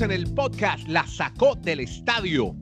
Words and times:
En 0.00 0.10
el 0.10 0.34
podcast 0.34 0.88
La 0.88 1.06
Sacó 1.06 1.54
del 1.54 1.78
Estadio. 1.78 2.56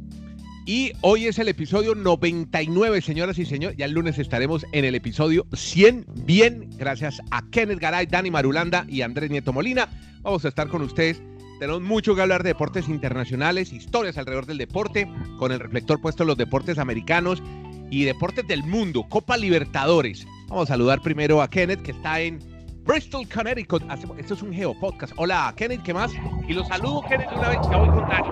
Y 0.66 0.92
hoy 1.00 1.28
es 1.28 1.38
el 1.38 1.48
episodio 1.48 1.94
99, 1.94 3.00
señoras 3.00 3.38
y 3.38 3.46
señores. 3.46 3.78
Ya 3.78 3.86
el 3.86 3.92
lunes 3.92 4.18
estaremos 4.18 4.66
en 4.72 4.84
el 4.84 4.94
episodio 4.94 5.46
100. 5.54 6.04
Bien, 6.26 6.68
gracias 6.76 7.22
a 7.30 7.48
Kenneth 7.48 7.78
Garay, 7.78 8.04
Dani 8.04 8.30
Marulanda 8.30 8.84
y 8.86 9.00
Andrés 9.00 9.30
Nieto 9.30 9.54
Molina. 9.54 9.88
Vamos 10.20 10.44
a 10.44 10.48
estar 10.48 10.68
con 10.68 10.82
ustedes. 10.82 11.22
Tenemos 11.58 11.80
mucho 11.80 12.14
que 12.14 12.20
hablar 12.20 12.42
de 12.42 12.50
deportes 12.50 12.86
internacionales, 12.90 13.72
historias 13.72 14.18
alrededor 14.18 14.44
del 14.44 14.58
deporte, 14.58 15.10
con 15.38 15.52
el 15.52 15.60
reflector 15.60 16.02
puesto 16.02 16.24
en 16.24 16.26
los 16.26 16.36
deportes 16.36 16.76
americanos 16.76 17.42
y 17.90 18.04
deportes 18.04 18.46
del 18.46 18.62
mundo, 18.62 19.06
Copa 19.08 19.38
Libertadores. 19.38 20.26
Vamos 20.48 20.64
a 20.64 20.74
saludar 20.74 21.00
primero 21.00 21.40
a 21.40 21.48
Kenneth, 21.48 21.80
que 21.80 21.92
está 21.92 22.20
en 22.20 22.51
Bristol, 22.84 23.28
Connecticut. 23.28 23.82
Esto 24.18 24.34
es 24.34 24.42
un 24.42 24.52
Geopodcast. 24.52 25.12
Hola, 25.16 25.52
Kenneth, 25.56 25.82
¿qué 25.82 25.94
más? 25.94 26.12
Y 26.48 26.52
los 26.52 26.66
saludo, 26.66 27.02
Kenneth, 27.08 27.30
de 27.30 27.36
una 27.36 27.48
vez. 27.48 27.58
Ya 27.70 27.76
voy 27.76 27.88
con 27.88 28.08
Dani. 28.08 28.28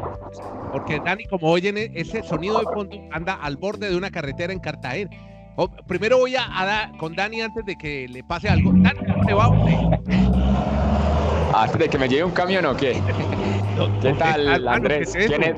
Porque 0.73 1.01
Dani, 1.01 1.25
como 1.27 1.49
oyen, 1.49 1.77
ese 1.79 2.23
sonido 2.23 2.59
de 2.59 2.65
fondo 2.65 2.97
anda 3.13 3.35
al 3.35 3.57
borde 3.57 3.91
de 3.91 3.97
una 3.97 4.11
carretera 4.11 4.53
en 4.53 4.59
Cartagena. 4.59 5.11
Oh, 5.57 5.69
primero 5.69 6.19
voy 6.19 6.37
a, 6.37 6.47
dar 6.49 6.97
con 6.97 7.15
Dani 7.15 7.43
antes 7.43 7.65
de 7.65 7.77
que 7.77 8.09
le 8.09 8.25
pase 8.25 8.49
algo. 8.49 8.73
Dani, 8.75 8.99
¿cómo 8.99 9.25
le 9.25 9.35
va 9.35 9.45
a 9.45 9.49
usted? 9.51 9.75
¿Antes 11.55 11.79
de 11.79 11.89
que 11.89 11.99
me 11.99 12.09
lleve 12.09 12.25
un 12.25 12.33
camión 12.33 12.65
o 12.67 12.77
qué? 12.77 13.01
¿Qué 14.03 14.13
tal, 14.15 14.67
Andrés? 14.67 15.13
¿Quién 15.13 15.43
es? 15.43 15.57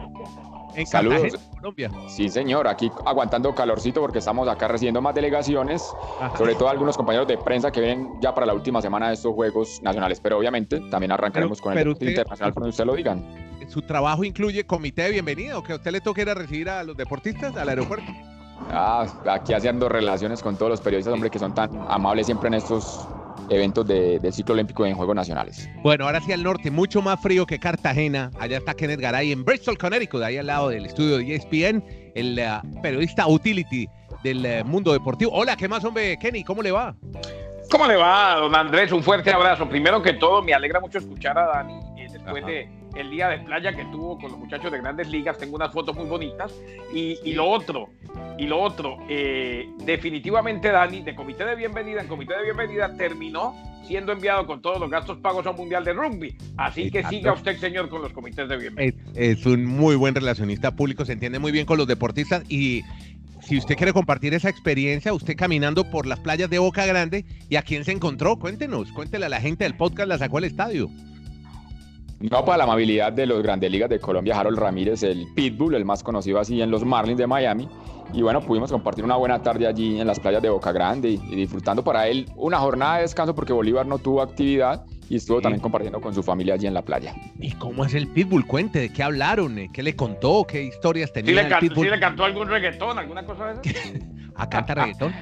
En 0.74 0.86
Saludos. 0.86 1.51
Colombia. 1.62 1.90
Sí, 2.08 2.28
señor, 2.28 2.66
aquí 2.66 2.90
aguantando 3.06 3.54
calorcito 3.54 4.00
porque 4.00 4.18
estamos 4.18 4.48
acá 4.48 4.66
recibiendo 4.66 5.00
más 5.00 5.14
delegaciones, 5.14 5.94
sobre 6.36 6.56
todo 6.56 6.68
algunos 6.68 6.96
compañeros 6.96 7.28
de 7.28 7.38
prensa 7.38 7.70
que 7.70 7.80
vienen 7.80 8.08
ya 8.20 8.34
para 8.34 8.46
la 8.46 8.54
última 8.54 8.82
semana 8.82 9.08
de 9.08 9.14
estos 9.14 9.32
Juegos 9.32 9.80
Nacionales, 9.80 10.20
pero 10.20 10.38
obviamente 10.38 10.80
también 10.90 11.12
arrancaremos 11.12 11.60
con 11.60 11.78
el 11.78 11.88
usted, 11.88 12.08
internacional 12.08 12.52
cuando 12.52 12.70
usted 12.70 12.84
lo 12.84 12.94
digan. 12.96 13.24
¿Su 13.68 13.80
trabajo 13.80 14.24
incluye 14.24 14.66
comité 14.66 15.02
de 15.02 15.10
bienvenida 15.12 15.56
o 15.56 15.62
que 15.62 15.72
a 15.72 15.76
usted 15.76 15.92
le 15.92 16.00
toque 16.00 16.22
ir 16.22 16.30
a 16.30 16.34
recibir 16.34 16.68
a 16.68 16.82
los 16.82 16.96
deportistas 16.96 17.56
al 17.56 17.68
aeropuerto? 17.68 18.10
Ah, 18.70 19.06
aquí 19.30 19.54
haciendo 19.54 19.88
relaciones 19.88 20.42
con 20.42 20.56
todos 20.56 20.70
los 20.70 20.80
periodistas, 20.80 21.14
hombre, 21.14 21.30
que 21.30 21.38
son 21.38 21.54
tan 21.54 21.70
amables 21.88 22.26
siempre 22.26 22.48
en 22.48 22.54
estos 22.54 23.06
eventos 23.50 23.86
del 23.86 24.32
ciclo 24.32 24.54
olímpico 24.54 24.86
en 24.86 24.94
Juegos 24.94 25.14
Nacionales. 25.14 25.68
Bueno, 25.82 26.06
ahora 26.06 26.20
sí 26.20 26.32
al 26.32 26.42
norte, 26.42 26.70
mucho 26.70 27.02
más 27.02 27.20
frío 27.20 27.46
que 27.46 27.58
Cartagena. 27.58 28.30
Allá 28.38 28.58
está 28.58 28.74
Kenneth 28.74 29.00
Garay 29.00 29.32
en 29.32 29.44
Bristol, 29.44 29.78
Connecticut, 29.78 30.22
ahí 30.22 30.38
al 30.38 30.46
lado 30.46 30.68
del 30.68 30.86
estudio 30.86 31.18
de 31.18 31.34
ESPN, 31.34 31.84
el 32.14 32.38
eh, 32.38 32.48
periodista 32.82 33.26
utility 33.26 33.88
del 34.22 34.44
eh, 34.46 34.64
mundo 34.64 34.92
deportivo. 34.92 35.32
Hola, 35.32 35.56
¿qué 35.56 35.68
más, 35.68 35.84
hombre? 35.84 36.18
Kenny, 36.18 36.44
¿cómo 36.44 36.62
le 36.62 36.70
va? 36.70 36.94
¿Cómo 37.70 37.86
le 37.86 37.96
va, 37.96 38.36
don 38.36 38.54
Andrés? 38.54 38.92
Un 38.92 39.02
fuerte 39.02 39.30
abrazo. 39.30 39.68
Primero 39.68 40.02
que 40.02 40.14
todo, 40.14 40.42
me 40.42 40.52
alegra 40.52 40.80
mucho 40.80 40.98
escuchar 40.98 41.38
a 41.38 41.46
Dani 41.46 41.80
eh, 41.98 42.08
después 42.12 42.44
de 42.44 42.68
el 42.94 43.10
día 43.10 43.28
de 43.28 43.38
playa 43.38 43.72
que 43.74 43.84
tuvo 43.86 44.18
con 44.18 44.30
los 44.30 44.38
muchachos 44.38 44.70
de 44.70 44.78
grandes 44.78 45.08
ligas. 45.08 45.38
Tengo 45.38 45.56
unas 45.56 45.72
fotos 45.72 45.96
muy 45.96 46.06
bonitas. 46.06 46.52
Y, 46.92 47.32
lo 47.32 47.48
otro, 47.48 47.88
y 48.38 48.46
lo 48.46 48.60
otro, 48.60 48.98
eh, 49.08 49.68
definitivamente 49.84 50.70
Dani, 50.70 51.02
de 51.02 51.14
comité 51.14 51.44
de 51.44 51.56
bienvenida 51.56 52.02
en 52.02 52.08
comité 52.08 52.34
de 52.36 52.44
bienvenida, 52.44 52.94
terminó 52.96 53.54
siendo 53.86 54.12
enviado 54.12 54.46
con 54.46 54.62
todos 54.62 54.78
los 54.78 54.90
gastos 54.90 55.18
pagos 55.18 55.46
a 55.46 55.50
un 55.50 55.56
mundial 55.56 55.84
de 55.84 55.92
rugby. 55.92 56.36
Así 56.56 56.90
que 56.90 57.04
siga 57.04 57.32
usted, 57.32 57.58
señor, 57.58 57.88
con 57.88 58.02
los 58.02 58.12
comités 58.12 58.48
de 58.48 58.56
bienvenida. 58.56 58.96
Es, 59.14 59.44
un 59.46 59.64
muy 59.64 59.96
buen 59.96 60.14
relacionista 60.14 60.74
público, 60.74 61.04
se 61.04 61.12
entiende 61.12 61.38
muy 61.38 61.52
bien 61.52 61.66
con 61.66 61.78
los 61.78 61.86
deportistas 61.86 62.44
y 62.48 62.82
si 63.40 63.58
usted 63.58 63.76
quiere 63.76 63.92
compartir 63.92 64.34
esa 64.34 64.48
experiencia, 64.48 65.12
usted 65.12 65.36
caminando 65.36 65.90
por 65.90 66.06
las 66.06 66.20
playas 66.20 66.48
de 66.48 66.58
Boca 66.58 66.86
Grande 66.86 67.24
y 67.48 67.56
a 67.56 67.62
quién 67.62 67.84
se 67.84 67.90
encontró, 67.90 68.38
cuéntenos, 68.38 68.92
cuéntele 68.92 69.26
a 69.26 69.28
la 69.28 69.40
gente 69.40 69.64
del 69.64 69.76
podcast, 69.76 70.08
la 70.08 70.18
sacó 70.18 70.38
al 70.38 70.44
estadio. 70.44 70.88
No 72.30 72.44
para 72.44 72.58
la 72.58 72.64
amabilidad 72.64 73.12
de 73.12 73.26
los 73.26 73.42
grandes 73.42 73.70
ligas 73.70 73.90
de 73.90 73.98
Colombia, 73.98 74.38
Harold 74.38 74.58
Ramírez, 74.58 75.02
el 75.02 75.26
Pitbull, 75.34 75.74
el 75.74 75.84
más 75.84 76.04
conocido 76.04 76.38
así 76.38 76.62
en 76.62 76.70
los 76.70 76.84
Marlins 76.84 77.18
de 77.18 77.26
Miami. 77.26 77.68
Y 78.12 78.22
bueno, 78.22 78.40
pudimos 78.40 78.70
compartir 78.70 79.04
una 79.04 79.16
buena 79.16 79.42
tarde 79.42 79.66
allí 79.66 79.98
en 79.98 80.06
las 80.06 80.20
playas 80.20 80.40
de 80.40 80.48
Boca 80.48 80.70
Grande 80.70 81.10
y, 81.10 81.16
disfrutando 81.16 81.82
para 81.82 82.06
él 82.06 82.30
una 82.36 82.58
jornada 82.58 82.96
de 82.96 83.02
descanso 83.02 83.34
porque 83.34 83.52
Bolívar 83.52 83.86
no 83.86 83.98
tuvo 83.98 84.22
actividad 84.22 84.84
y 85.08 85.16
estuvo 85.16 85.40
también 85.40 85.60
compartiendo 85.60 86.00
con 86.00 86.14
su 86.14 86.22
familia 86.22 86.54
allí 86.54 86.66
en 86.66 86.74
la 86.74 86.82
playa. 86.82 87.14
¿Y 87.40 87.52
cómo 87.52 87.84
es 87.84 87.94
el 87.94 88.06
Pitbull? 88.06 88.46
Cuente, 88.46 88.78
¿de 88.78 88.92
qué 88.92 89.02
hablaron? 89.02 89.68
¿Qué 89.72 89.82
le 89.82 89.96
contó? 89.96 90.46
¿Qué 90.46 90.62
historias 90.62 91.12
tenía? 91.12 91.30
¿Sí 91.30 91.34
le, 91.34 91.48
cantó, 91.48 91.82
¿sí 91.82 91.88
le 91.88 92.00
cantó 92.00 92.24
algún 92.24 92.48
reggaetón, 92.48 92.98
alguna 92.98 93.24
cosa 93.24 93.46
de 93.46 93.52
eso? 93.52 93.80
¿A 94.36 94.48
canta 94.48 94.74
reggaetón? 94.74 95.12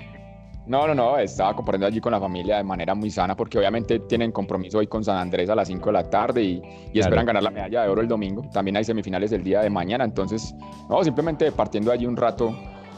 No, 0.67 0.87
no, 0.87 0.95
no, 0.95 1.19
estaba 1.19 1.55
compartiendo 1.55 1.87
allí 1.87 2.01
con 2.01 2.13
la 2.13 2.21
familia 2.21 2.59
de 2.59 2.65
manera 2.65 2.95
muy 2.95 3.11
sana 3.11 3.35
porque 3.35 3.59
obviamente 3.59 3.99
tienen 4.01 4.31
compromiso 4.31 4.79
hoy 4.79 4.87
con 4.87 5.03
San 5.03 5.17
Andrés 5.17 5.49
a 5.51 5.55
las 5.55 5.69
5 5.69 5.87
de 5.87 5.93
la 5.93 6.09
tarde 6.09 6.43
y, 6.43 6.63
esperan 6.95 7.27
ganar 7.27 7.43
la 7.43 7.51
medalla 7.51 7.83
de 7.83 7.89
oro 7.89 8.03
el 8.03 8.09
domingo. 8.09 8.49
También 8.53 8.77
hay 8.77 8.85
semifinales 8.85 9.33
el 9.33 9.43
día 9.43 9.63
de 9.63 9.71
mañana, 9.71 10.05
entonces, 10.05 10.55
no, 10.89 11.03
simplemente 11.03 11.51
partiendo 11.51 11.91
allí 11.91 12.07
un 12.07 12.17
rato 12.17 12.55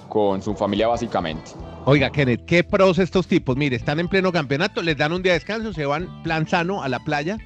con 0.09 0.43
su 0.43 0.55
familia 0.55 0.89
básicamente. 0.89 1.53
Oiga, 1.87 2.11
Kenneth, 2.11 2.45
qué 2.45 2.63
pros 2.63 2.99
estos 2.99 3.27
tipos. 3.27 3.57
Mire, 3.57 3.77
están 3.77 3.99
en 3.99 4.09
pleno 4.09 4.31
campeonato, 4.33 4.83
les 4.83 4.97
dan 4.97 5.13
un 5.13 5.23
día 5.23 5.33
de 5.33 5.39
descanso, 5.39 5.73
se 5.73 5.87
van 5.87 6.23
plan 6.23 6.47
sano 6.47 6.83
a 6.83 6.89
la 6.89 6.99
playa 6.99 7.39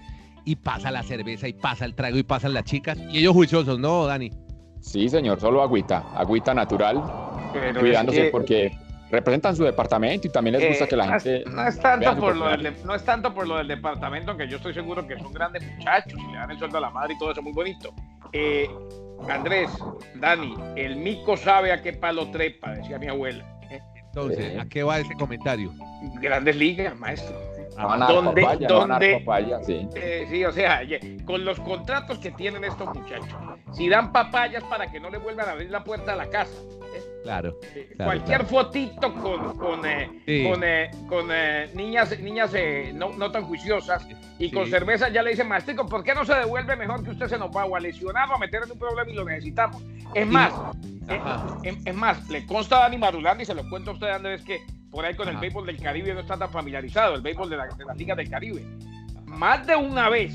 y 0.45 0.57
pasa 0.57 0.91
la 0.91 1.03
cerveza 1.03 1.47
y 1.47 1.53
pasa 1.53 1.85
el 1.85 1.95
trago 1.95 2.17
y 2.17 2.23
pasan 2.23 2.55
las 2.55 2.65
chicas. 2.65 2.99
Y 3.11 3.19
ellos 3.19 3.35
juiciosos, 3.35 3.79
¿no, 3.79 4.07
Dani? 4.07 4.31
Sí, 4.81 5.09
señor, 5.09 5.41
solo 5.41 5.63
agüita, 5.63 6.05
agüita 6.15 6.55
natural, 6.55 7.03
cuidándose 7.79 8.31
porque 8.31 8.73
representan 9.11 9.55
su 9.55 9.65
departamento 9.65 10.27
y 10.27 10.31
también 10.31 10.59
les 10.59 10.69
gusta 10.69 10.85
eh, 10.85 10.89
que 10.89 10.97
la 10.97 11.09
gente. 11.09 11.45
No 11.51 11.67
es, 11.67 11.79
tanto 11.79 12.17
por 12.17 12.37
lo 12.37 12.49
del, 12.49 12.75
no 12.85 12.95
es 12.95 13.05
tanto 13.05 13.35
por 13.35 13.47
lo 13.47 13.59
del 13.59 13.69
departamento, 13.69 14.37
que 14.37 14.49
yo 14.49 14.57
estoy 14.57 14.75
seguro 14.75 15.07
que 15.07 15.19
son 15.19 15.33
grandes 15.33 15.63
muchachos 15.77 16.19
y 16.19 16.33
le 16.33 16.39
dan 16.39 16.51
el 16.51 16.59
sueldo 16.59 16.79
a 16.79 16.81
la 16.81 16.91
madre 16.91 17.15
y 17.15 17.19
todo 17.19 17.33
eso 17.33 17.43
muy 17.43 17.53
bonito. 17.53 17.95
Eh, 18.33 18.69
Andrés, 19.29 19.71
Dani, 20.17 20.55
el 20.77 20.97
mico 20.97 21.37
sabe 21.37 21.73
a 21.73 21.83
qué 21.83 21.93
palo 21.93 22.31
trepa, 22.31 22.73
decía 22.73 22.99
mi 22.99 23.09
abuela. 23.09 23.45
Entonces, 23.97 24.59
¿a 24.59 24.67
qué 24.67 24.83
va 24.83 24.99
ese 24.99 25.15
comentario? 25.15 25.73
Grandes 26.21 26.57
ligas, 26.57 26.97
maestro. 26.97 27.37
¿Dónde, 27.77 28.67
dónde, 28.67 29.65
sí. 29.65 29.89
Eh, 29.95 30.27
sí, 30.31 30.45
o 30.45 30.53
sea, 30.53 30.81
con 31.25 31.45
los 31.45 31.61
contratos 31.61 32.19
que 32.19 32.31
tienen 32.31 32.65
estos 32.65 32.95
muchachos, 32.95 33.37
si 33.73 33.89
dan 33.89 34.13
papayas 34.13 34.65
para 34.65 34.91
que 34.91 34.99
no 35.01 35.11
le 35.11 35.19
vuelvan 35.19 35.49
a 35.49 35.53
abrir 35.53 35.71
la 35.71 35.85
puerta 35.85 36.15
a 36.15 36.17
la 36.17 36.27
casa, 36.31 36.57
Claro. 37.27 37.59
Cualquier 37.97 38.45
fotito 38.45 39.13
con, 39.15 39.59
con, 39.59 39.85
eh, 39.85 40.49
con, 40.49 40.63
eh, 40.63 40.91
con 41.09 41.29
eh, 41.33 41.69
niñas, 41.75 42.17
niñas 42.21 42.53
no, 42.95 43.11
no, 43.15 43.33
tan 43.33 43.43
juiciosas 43.47 44.07
y 44.39 44.53
con 44.53 44.71
cerveza 44.71 45.09
ya 45.09 45.25
le 45.25 45.31
dicen, 45.31 45.49
maestro, 45.49 45.87
¿por 45.87 46.05
qué 46.05 46.15
no 46.15 46.25
se 46.25 46.35
devuelve 46.35 46.77
mejor 46.77 47.03
que 47.03 47.11
usted 47.11 47.27
se 47.27 47.37
nos 47.37 47.51
va 47.51 47.65
a 47.65 47.81
lesionar 47.81 48.31
o 48.31 48.35
a 48.35 48.39
meter 48.39 48.63
en 48.63 48.71
un 48.71 48.79
problema 48.79 49.11
y 49.11 49.15
lo 49.15 49.25
necesitamos? 49.25 49.83
Es 50.15 50.27
más, 50.29 50.53
es, 51.65 51.95
más, 51.97 52.29
le 52.29 52.47
consta 52.47 52.77
a 52.77 52.81
Dani 52.83 52.99
Marulán 52.99 53.41
y 53.41 53.45
se 53.45 53.55
lo 53.55 53.69
cuento 53.69 53.91
a 53.91 53.95
usted, 53.95 54.09
Andrés, 54.09 54.45
que 54.45 54.61
por 54.91 55.05
ahí 55.05 55.15
con 55.15 55.29
el 55.29 55.37
béisbol 55.37 55.67
del 55.67 55.79
Caribe 55.79 56.15
no 56.15 56.21
está 56.21 56.37
tan 56.37 56.51
familiarizado, 56.51 57.15
el 57.15 57.23
béisbol 57.23 57.51
de, 57.51 57.57
la, 57.57 57.67
de 57.67 57.85
las 57.85 57.97
ligas 57.97 58.17
del 58.17 58.31
Caribe. 58.31 58.65
Más 59.27 59.67
de 59.67 59.77
una 59.77 60.09
vez, 60.09 60.33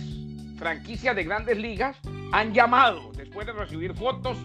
franquicias 0.57 1.15
de 1.15 1.23
grandes 1.23 1.57
ligas 1.57 1.97
han 2.31 2.53
llamado 2.53 3.11
después 3.17 3.47
de 3.47 3.53
recibir 3.53 3.93
fotos 3.93 4.37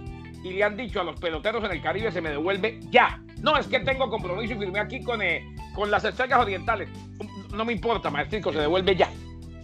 y 0.43 0.53
le 0.53 0.65
han 0.65 0.77
dicho 0.77 1.00
a 1.00 1.05
los 1.05 1.19
peloteros 1.19 1.65
en 1.65 1.72
el 1.72 1.83
Caribe 1.83 2.11
se 2.12 2.21
me 2.21 2.31
devuelve 2.31 2.81
ya. 2.91 3.21
No, 3.43 3.59
es 3.59 3.67
que 3.67 3.81
tengo 3.81 4.09
compromiso 4.09 4.55
y 4.55 4.59
firmé 4.59 4.78
aquí 4.78 5.03
con, 5.03 5.21
eh, 5.21 5.44
con 5.75 5.91
las 5.91 6.05
estrellas 6.05 6.38
orientales. 6.38 6.88
No 7.53 7.65
me 7.65 7.73
importa, 7.73 8.11
maestrico, 8.11 8.53
se 8.53 8.61
devuelve 8.61 8.97
ya. 8.97 9.11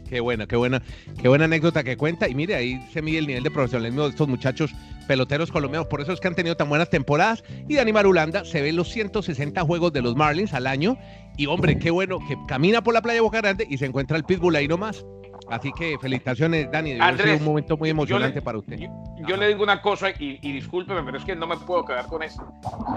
Qué 0.08 0.20
buena, 0.20 0.46
qué 0.46 0.56
buena, 0.56 0.82
qué 1.20 1.28
buena 1.28 1.46
anécdota 1.46 1.82
que 1.82 1.96
cuenta. 1.96 2.28
Y 2.28 2.34
mire, 2.34 2.54
ahí 2.54 2.86
se 2.92 3.00
mide 3.00 3.18
el 3.18 3.26
nivel 3.26 3.42
de 3.42 3.50
profesionalismo 3.50 4.02
de 4.02 4.10
estos 4.10 4.28
muchachos 4.28 4.74
peloteros 5.02 5.50
colombianos. 5.50 5.86
Por 5.88 6.00
eso 6.00 6.12
es 6.12 6.20
que 6.20 6.28
han 6.28 6.34
tenido 6.34 6.56
tan 6.56 6.68
buenas 6.68 6.90
temporadas. 6.90 7.44
Y 7.68 7.76
Dani 7.76 7.92
Marulanda 7.92 8.44
se 8.44 8.62
ve 8.62 8.72
los 8.72 8.88
160 8.88 9.60
juegos 9.62 9.92
de 9.92 10.02
los 10.02 10.16
Marlins 10.16 10.54
al 10.54 10.66
año. 10.66 10.98
Y 11.36 11.46
hombre, 11.46 11.78
qué 11.78 11.90
bueno 11.90 12.18
que 12.26 12.36
camina 12.46 12.82
por 12.82 12.94
la 12.94 13.02
playa 13.02 13.16
de 13.16 13.20
Boca 13.20 13.38
Grande 13.40 13.66
y 13.68 13.78
se 13.78 13.86
encuentra 13.86 14.16
el 14.16 14.24
pitbull 14.24 14.56
ahí 14.56 14.68
nomás. 14.68 15.04
Así 15.48 15.72
que 15.72 15.98
felicitaciones, 16.00 16.70
Dani. 16.70 16.98
Andrés, 17.00 17.40
un 17.40 17.46
momento 17.46 17.76
muy 17.76 17.90
emocionante 17.90 18.40
para 18.40 18.58
usted. 18.58 18.78
Yo, 19.26 19.36
le 19.36 19.48
digo 19.48 19.62
una 19.62 19.82
cosa 19.82 20.10
y, 20.10 20.38
y, 20.40 20.52
discúlpeme, 20.52 21.02
pero 21.02 21.18
es 21.18 21.24
que 21.24 21.34
no 21.34 21.46
me 21.46 21.56
puedo 21.56 21.84
quedar 21.84 22.06
con 22.06 22.22
eso. 22.22 22.42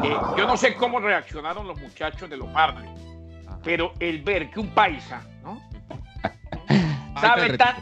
Eh, 0.03 0.15
yo 0.37 0.47
no 0.47 0.55
sé 0.55 0.75
cómo 0.75 0.99
reaccionaron 0.99 1.67
los 1.67 1.79
muchachos 1.79 2.29
de 2.29 2.37
los 2.37 2.49
Marlins, 2.51 3.01
pero 3.63 3.93
el 3.99 4.21
ver 4.21 4.49
que 4.51 4.59
un 4.59 4.69
paisa, 4.69 5.21
¿no? 5.43 5.61
Sabe 7.19 7.57
tan. 7.57 7.75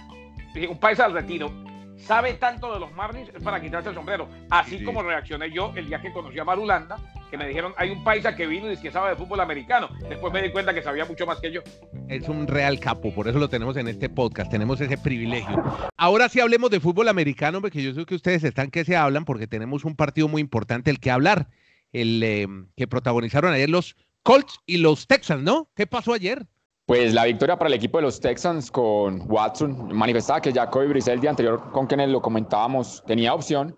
Un 0.70 0.78
paisa 0.78 1.06
al 1.06 1.14
retiro 1.14 1.63
sabe 2.06 2.34
tanto 2.34 2.74
de 2.74 2.80
los 2.80 2.92
Marlins 2.94 3.30
es 3.34 3.42
para 3.42 3.62
quitarse 3.62 3.90
el 3.90 3.96
sombrero. 3.96 4.28
Así 4.50 4.84
como 4.84 5.02
reaccioné 5.02 5.52
yo 5.52 5.72
el 5.76 5.88
día 5.88 6.02
que 6.02 6.12
conocí 6.12 6.38
a 6.40 6.44
Marulanda, 6.44 6.98
que 7.32 7.38
me 7.38 7.48
dijeron, 7.48 7.74
hay 7.78 7.90
un 7.90 8.04
paisa 8.04 8.36
que 8.36 8.46
vino 8.46 8.72
y 8.72 8.78
que 8.78 8.92
sabe 8.92 9.12
de 9.12 9.16
fútbol 9.16 9.40
americano. 9.40 9.90
Después 10.08 10.32
me 10.34 10.42
di 10.42 10.52
cuenta 10.52 10.74
que 10.74 10.84
sabía 10.84 11.06
mucho 11.06 11.26
más 11.26 11.40
que 11.40 11.52
yo. 11.52 11.62
Es 12.08 12.28
un 12.30 12.48
real 12.48 12.80
capo, 12.80 13.14
por 13.14 13.28
eso 13.28 13.40
lo 13.40 13.50
tenemos 13.50 13.78
en 13.78 13.88
este 13.88 14.10
podcast, 14.10 14.52
tenemos 14.52 14.80
ese 14.82 14.98
privilegio. 14.98 15.64
Ahora 15.98 16.30
sí 16.30 16.40
hablemos 16.40 16.70
de 16.70 16.80
fútbol 16.80 17.08
americano, 17.08 17.62
porque 17.62 17.82
yo 17.82 17.94
sé 17.94 18.06
que 18.06 18.16
ustedes 18.16 18.44
están 18.44 18.70
que 18.70 18.86
se 18.86 18.96
hablan, 18.96 19.26
porque 19.26 19.48
tenemos 19.48 19.86
un 19.86 19.96
partido 19.96 20.28
muy 20.28 20.42
importante 20.42 20.92
el 20.92 21.00
que 21.00 21.12
hablar, 21.12 21.48
el 21.92 22.22
eh, 22.24 22.48
que 22.76 22.88
protagonizaron 22.88 23.54
ayer 23.54 23.70
los 23.70 23.96
Colts 24.24 24.60
y 24.66 24.78
los 24.78 25.08
Texans, 25.08 25.44
¿no? 25.44 25.70
¿Qué 25.76 25.86
pasó 25.86 26.14
ayer? 26.14 26.48
Pues 26.86 27.14
la 27.14 27.24
victoria 27.24 27.58
para 27.58 27.70
el 27.70 27.76
equipo 27.76 27.98
de 27.98 28.02
los 28.02 28.20
Texans 28.20 28.70
con 28.70 29.32
Watson 29.32 29.96
manifestaba 29.96 30.42
que 30.42 30.52
Jacoby 30.52 30.88
Brissett 30.88 31.14
el 31.14 31.22
día 31.22 31.30
anterior 31.30 31.72
con 31.72 31.88
quienes 31.88 32.10
lo 32.10 32.22
comentábamos 32.22 33.02
tenía 33.08 33.34
opción, 33.34 33.74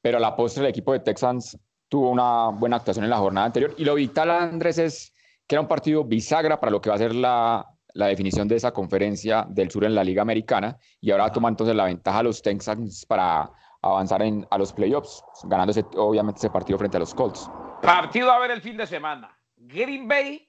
pero 0.00 0.18
a 0.18 0.20
la 0.20 0.36
postre 0.36 0.62
el 0.62 0.70
equipo 0.70 0.92
de 0.92 1.00
Texans 1.00 1.58
tuvo 1.88 2.10
una 2.10 2.50
buena 2.50 2.76
actuación 2.76 3.04
en 3.04 3.10
la 3.10 3.18
jornada 3.18 3.46
anterior 3.46 3.74
y 3.76 3.84
lo 3.84 3.96
vital 3.96 4.30
Andrés 4.30 4.78
es 4.78 5.12
que 5.48 5.56
era 5.56 5.62
un 5.62 5.66
partido 5.66 6.04
bisagra 6.04 6.60
para 6.60 6.70
lo 6.70 6.80
que 6.80 6.90
va 6.90 6.94
a 6.94 6.98
ser 6.98 7.12
la, 7.12 7.66
la 7.92 8.06
definición 8.06 8.46
de 8.46 8.54
esa 8.54 8.70
conferencia 8.70 9.44
del 9.48 9.68
sur 9.72 9.84
en 9.84 9.96
la 9.96 10.04
Liga 10.04 10.22
Americana 10.22 10.78
y 11.00 11.10
ahora 11.10 11.32
toma 11.32 11.48
entonces 11.48 11.74
la 11.74 11.86
ventaja 11.86 12.20
a 12.20 12.22
los 12.22 12.40
Texans 12.40 13.04
para 13.04 13.50
avanzar 13.82 14.22
en, 14.22 14.46
a 14.50 14.58
los 14.58 14.72
playoffs, 14.72 15.24
ganándose 15.42 15.84
obviamente 15.96 16.38
ese 16.38 16.50
partido 16.50 16.78
frente 16.78 16.98
a 16.98 17.00
los 17.00 17.14
Colts. 17.14 17.50
Partido 17.82 18.30
a 18.30 18.38
ver 18.38 18.52
el 18.52 18.62
fin 18.62 18.76
de 18.76 18.86
semana. 18.86 19.36
Green 19.56 20.06
Bay 20.06 20.48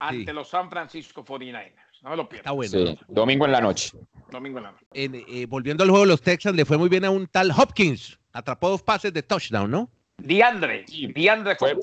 ante 0.00 0.32
los 0.32 0.48
San 0.48 0.68
Francisco 0.68 1.24
49ers. 1.24 1.72
No 2.02 2.10
me 2.10 2.16
lo 2.16 2.28
pierdas. 2.28 2.46
Está 2.46 2.52
bueno. 2.52 2.98
domingo 3.08 3.44
en 3.44 3.52
la 3.52 3.60
noche. 3.60 3.92
Domingo 4.30 4.58
en 4.58 4.64
la 4.64 4.72
noche. 4.72 4.86
Eh, 4.92 5.46
volviendo 5.46 5.84
al 5.84 5.90
juego 5.90 6.04
de 6.04 6.10
los 6.10 6.22
Texans, 6.22 6.56
le 6.56 6.64
fue 6.64 6.78
muy 6.78 6.88
bien 6.88 7.04
a 7.04 7.10
un 7.10 7.26
tal 7.26 7.50
Hopkins. 7.50 8.18
Atrapó 8.32 8.70
dos 8.70 8.82
pases 8.82 9.12
de 9.12 9.22
touchdown, 9.22 9.70
¿no? 9.70 9.90
Diandre. 10.16 10.84
Diandre 11.14 11.56
fue, 11.56 11.76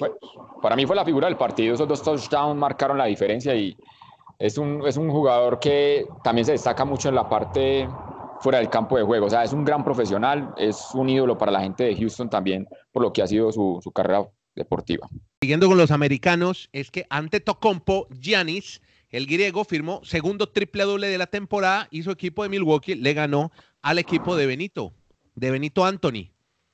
para 0.62 0.76
mí 0.76 0.86
fue 0.86 0.96
la 0.96 1.06
figura 1.06 1.28
del 1.28 1.38
partido. 1.38 1.76
Esos 1.76 1.88
dos 1.88 2.02
touchdowns 2.02 2.56
marcaron 2.56 2.98
la 2.98 3.06
diferencia 3.06 3.56
y 3.56 3.76
es 4.40 4.58
un, 4.58 4.86
es 4.88 4.98
un 4.98 5.10
jugador 5.10 5.60
que 5.60 6.06
también 6.24 6.46
se 6.46 6.54
destaca 6.54 6.86
mucho 6.86 7.10
en 7.10 7.16
la 7.16 7.28
parte 7.28 7.88
fuera 8.40 8.60
del 8.60 8.70
campo 8.70 8.98
de 8.98 9.04
juego. 9.04 9.26
O 9.28 9.30
sea, 9.30 9.44
es 9.44 9.54
un 9.54 9.66
gran 9.66 9.84
profesional, 9.84 10.54
es 10.58 10.90
un 10.94 11.10
ídolo 11.10 11.38
para 11.38 11.52
la 11.52 11.62
gente 11.62 11.84
de 11.84 11.96
Houston 11.96 12.30
también, 12.30 12.68
por 12.92 13.04
lo 13.04 13.12
que 13.12 13.22
ha 13.22 13.28
sido 13.28 13.52
su, 13.52 13.80
su 13.84 13.92
carrera 13.92 14.28
deportiva. 14.56 15.08
Siguiendo 15.40 15.68
con 15.68 15.78
los 15.78 15.92
americanos, 15.92 16.68
es 16.74 16.90
que 16.90 17.06
ante 17.12 17.40
Tocompo, 17.40 18.08
Giannis, 18.10 18.82
el 19.12 19.28
griego, 19.28 19.66
firmó 19.66 20.04
segundo 20.04 20.50
triple 20.50 20.84
doble 20.84 21.10
de 21.10 21.20
la 21.20 21.28
temporada 21.28 21.88
y 21.92 22.02
su 22.02 22.10
equipo 22.10 22.42
de 22.42 22.50
Milwaukee 22.50 22.96
le 22.96 23.14
ganó 23.14 23.52
al 23.84 24.00
equipo 24.00 24.36
de 24.36 24.48
Benito, 24.48 24.94
de 25.36 25.52
Benito 25.52 25.86
Anthony. 25.86 26.32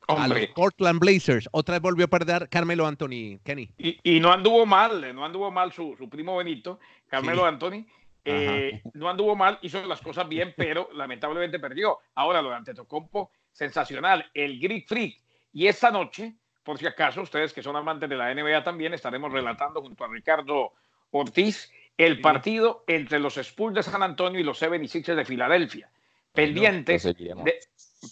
A 0.08 0.30
los 0.30 0.48
Portland 0.56 1.00
Blazers. 1.02 1.50
Otra 1.52 1.74
vez 1.74 1.82
volvió 1.82 2.06
a 2.06 2.08
perder 2.08 2.48
Carmelo 2.48 2.88
Anthony, 2.88 3.38
Kenny. 3.44 3.70
Y, 3.78 4.20
no 4.22 4.32
anduvo 4.32 4.66
mal, 4.66 5.14
no 5.14 5.26
anduvo 5.26 5.52
mal 5.52 5.74
su, 5.74 5.98
primo 6.10 6.38
Benito, 6.38 6.80
Carmelo 7.08 7.46
Anthony. 7.46 7.86
Eh, 8.24 8.82
no 8.94 9.10
anduvo 9.10 9.36
mal, 9.36 9.60
hizo 9.62 9.86
las 9.86 10.00
cosas 10.00 10.30
bien, 10.30 10.54
pero 10.56 10.88
lamentablemente 10.94 11.60
perdió. 11.60 12.00
Ahora 12.16 12.42
lo 12.42 12.50
de 12.50 12.56
Antetokounmpo, 12.56 13.30
sensacional. 13.52 14.26
El 14.34 14.58
Greek 14.58 14.88
Freak. 14.88 15.20
Y 15.52 15.68
esta 15.68 15.92
noche 15.92 16.38
por 16.64 16.78
si 16.80 16.88
acaso, 16.88 17.22
ustedes 17.22 17.54
que 17.54 17.62
son 17.62 17.76
amantes 17.76 18.10
de 18.10 18.16
la 18.16 18.34
NBA 18.34 18.64
también, 18.64 18.94
estaremos 18.94 19.32
relatando 19.32 19.82
junto 19.82 20.04
a 20.04 20.08
Ricardo 20.08 20.74
Ortiz 21.12 21.72
el 21.98 22.22
partido 22.22 22.84
entre 22.88 23.20
los 23.20 23.38
Spurs 23.38 23.76
de 23.76 23.84
San 23.84 24.02
Antonio 24.02 24.40
y 24.40 24.44
los 24.44 24.58
76 24.58 25.06
de 25.06 25.26
Filadelfia. 25.26 25.92
Pendientes 26.32 27.04
de, 27.04 27.60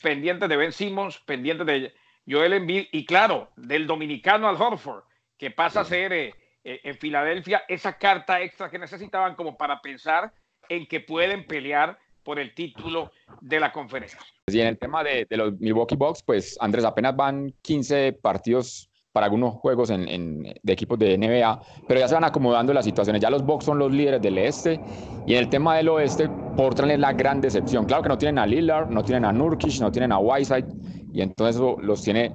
pendientes 0.04 0.48
de 0.48 0.58
Ben 0.58 0.72
Simmons, 0.72 1.20
pendientes 1.20 1.66
de 1.66 1.94
Joel 2.30 2.54
Embiid 2.54 2.88
y 2.92 3.06
claro, 3.06 3.50
del 3.56 3.88
dominicano 3.88 4.48
Al 4.48 4.62
Horford, 4.62 5.04
que 5.38 5.50
pasa 5.50 5.82
a 5.82 5.86
ser 5.86 6.14
eh, 6.14 6.36
eh, 6.64 6.82
en 6.84 6.98
Filadelfia 6.98 7.64
esa 7.68 7.98
carta 7.98 8.42
extra 8.42 8.70
que 8.70 8.78
necesitaban 8.78 9.36
como 9.36 9.58
para 9.58 9.82
pensar 9.82 10.32
en 10.70 10.86
que 10.86 11.00
pueden 11.00 11.48
pelear 11.48 11.98
por 12.24 12.40
el 12.40 12.54
título 12.54 13.12
de 13.42 13.60
la 13.60 13.72
conferencia. 13.72 14.20
Y 14.48 14.60
en 14.60 14.68
el 14.68 14.78
tema 14.78 15.04
de, 15.04 15.26
los 15.32 15.60
Milwaukee 15.60 15.96
Bucks, 15.96 16.24
pues 16.24 16.58
Andrés, 16.60 16.86
apenas 16.86 17.16
van 17.16 17.54
15 17.62 18.14
partidos 18.14 18.90
para 19.12 19.26
algunos 19.26 19.56
juegos 19.56 19.90
en, 19.90 20.44
de 20.64 20.74
equipos 20.74 20.98
de 20.98 21.18
NBA, 21.18 21.62
pero 21.88 22.00
ya 22.00 22.08
se 22.08 22.14
van 22.14 22.24
acomodando 22.24 22.74
las 22.74 22.86
situaciones. 22.86 23.22
Ya 23.22 23.30
los 23.30 23.46
Bucks 23.46 23.66
son 23.66 23.78
los 23.78 23.92
líderes 23.92 24.22
del 24.22 24.38
este 24.38 24.80
y 25.28 25.34
en 25.34 25.40
el 25.40 25.50
tema 25.50 25.76
del 25.76 25.90
oeste, 25.90 26.30
Portland 26.56 26.94
es 26.94 27.00
la 27.00 27.12
gran 27.14 27.42
decepción. 27.42 27.86
Claro 27.86 28.04
que 28.04 28.10
no 28.10 28.18
tienen 28.18 28.40
a 28.40 28.46
Lillard, 28.46 28.90
no 28.90 29.04
tienen 29.04 29.26
a 29.26 29.34
Nurkic, 29.34 29.80
no 29.82 29.92
tienen 29.92 30.12
a 30.14 30.18
Whiteside 30.18 30.66
y 31.14 31.22
entonces 31.22 31.58
eso 31.58 31.76
los 31.82 32.02
tiene 32.04 32.34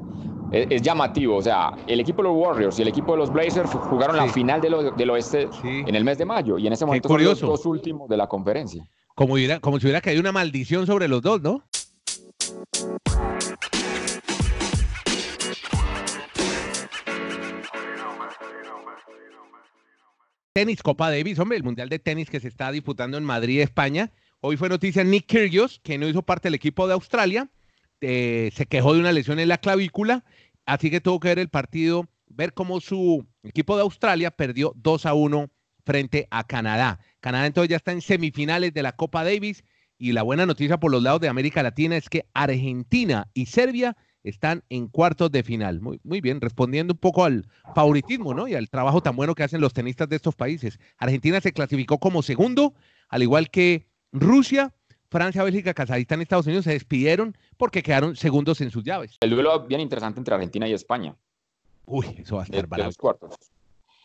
es, 0.53 0.83
llamativo. 0.83 1.37
O 1.37 1.43
sea, 1.43 1.73
el 1.87 2.01
equipo 2.01 2.23
de 2.23 2.29
los 2.29 2.37
Warriors 2.37 2.79
y 2.79 2.83
el 2.83 2.89
equipo 2.89 3.13
de 3.13 3.19
los 3.19 3.33
Blazers 3.33 3.71
jugaron 3.71 4.17
la 4.17 4.29
final 4.29 4.61
del 4.61 5.11
oeste 5.11 5.49
en 5.65 5.95
el 5.95 6.05
mes 6.05 6.19
de 6.19 6.25
mayo 6.25 6.59
y 6.59 6.67
en 6.67 6.73
ese 6.73 6.85
momento 6.85 7.09
son 7.09 7.25
los 7.25 7.41
dos 7.41 7.67
últimos 7.67 8.09
de 8.09 8.17
la 8.17 8.27
conferencia. 8.27 8.87
Como, 9.17 9.39
si 9.39 9.87
hubiera 9.87 10.03
caído 10.03 10.21
una 10.21 10.31
maldición 10.31 10.87
sobre 10.87 11.09
los 11.09 11.23
dos, 11.23 11.41
¿no? 11.41 11.65
Tenis 20.53 20.83
Copa 20.83 21.11
Davis, 21.11 21.39
hombre, 21.39 21.57
el 21.57 21.65
Mundial 21.65 21.89
de 21.89 21.99
Tenis 21.99 22.29
que 22.29 22.41
se 22.41 22.49
está 22.49 22.71
disputando 22.71 23.17
en 23.17 23.25
Madrid, 23.25 23.63
España. 23.63 24.13
Hoy 24.41 24.59
fue 24.59 24.69
noticia 24.69 25.03
Nick 25.03 25.25
Kyrgios, 25.25 25.81
que 25.83 25.97
no 25.97 26.07
hizo 26.07 26.21
parte 26.21 26.49
del 26.49 26.55
equipo 26.55 26.87
de 26.87 26.93
Australia, 26.93 27.49
eh, 28.03 28.51
se 28.55 28.67
quejó 28.67 28.93
de 28.93 29.01
una 29.01 29.13
lesión 29.13 29.41
en 29.41 29.49
la 29.49 29.57
clavícula, 29.57 30.27
así 30.67 30.91
que 30.91 31.01
tuvo 31.01 31.21
que 31.21 31.29
ver 31.29 31.39
el 31.39 31.49
partido, 31.49 32.07
ver 32.27 32.53
cómo 32.53 32.83
su 32.83 33.27
equipo 33.43 33.77
de 33.77 33.83
Australia 33.83 34.31
perdió 34.31 34.75
2 34.77 35.07
a 35.07 35.15
1 35.15 35.51
frente 35.87 36.27
a 36.31 36.45
Canadá. 36.45 36.99
Canadá 37.21 37.47
entonces 37.47 37.71
ya 37.71 37.77
está 37.77 37.93
en 37.93 38.03
semifinales 38.03 38.75
de 38.75 38.83
la 38.83 38.93
Copa 38.93 39.25
Davis 39.25 39.65
y 39.99 40.13
la 40.13 40.23
buena 40.23 40.45
noticia 40.45 40.79
por 40.79 40.91
los 40.91 41.03
lados 41.03 41.21
de 41.21 41.29
América 41.29 41.63
Latina 41.63 41.97
es 41.97 42.11
que 42.11 42.27
Argentina 42.35 43.31
y 43.33 43.47
Serbia 43.47 43.97
están 44.25 44.65
en 44.69 44.89
cuartos 44.89 45.31
de 45.31 45.45
final. 45.45 45.81
Muy, 45.81 46.01
muy 46.03 46.21
bien, 46.21 46.41
respondiendo 46.41 46.95
un 46.95 46.99
poco 46.99 47.25
al 47.25 47.49
favoritismo, 47.75 48.35
¿no? 48.35 48.49
Y 48.49 48.55
al 48.55 48.69
trabajo 48.69 49.01
tan 49.01 49.15
bueno 49.15 49.35
que 49.35 49.45
hacen 49.45 49.61
los 49.61 49.73
tenistas 49.73 50.09
de 50.09 50.17
estos 50.17 50.35
países. 50.35 50.81
Argentina 50.99 51.41
se 51.41 51.53
clasificó 51.53 51.99
como 51.99 52.23
segundo, 52.23 52.75
al 53.09 53.23
igual 53.23 53.51
que 53.51 53.87
Rusia, 54.13 54.75
Francia, 55.09 55.45
Bélgica, 55.45 55.73
Kazajistán 55.73 56.19
y 56.19 56.23
Estados 56.25 56.47
Unidos 56.47 56.65
se 56.65 56.73
despidieron 56.73 57.39
porque 57.57 57.85
quedaron 57.85 58.17
segundos 58.17 58.61
en 58.61 58.73
sus 58.73 58.83
llaves. 58.83 59.17
El 59.21 59.31
duelo 59.31 59.67
bien 59.67 59.81
interesante 59.81 60.19
entre 60.19 60.35
Argentina 60.35 60.69
y 60.69 60.73
España. 60.73 61.15
Uy, 61.87 62.07
eso 62.19 62.37
va 62.37 62.43
a 62.43 62.45
estar 62.45 62.67
barato. 62.67 62.89
los 62.89 62.97
cuartos. 62.97 63.37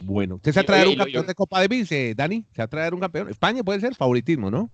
Bueno, 0.04 0.36
¿usted 0.36 0.52
se 0.52 0.60
va 0.60 0.62
a 0.62 0.66
traer 0.66 0.88
un 0.88 0.96
campeón 0.96 1.28
de 1.28 1.36
Copa 1.36 1.62
de 1.62 1.68
Vice, 1.68 2.16
Dani? 2.16 2.46
¿Se 2.52 2.62
va 2.62 2.66
a 2.66 2.68
traer 2.68 2.94
un 2.94 3.00
campeón? 3.00 3.30
España 3.30 3.64
puede 3.64 3.80
ser 3.80 3.96
favoritismo, 3.96 4.50
¿no? 4.50 4.70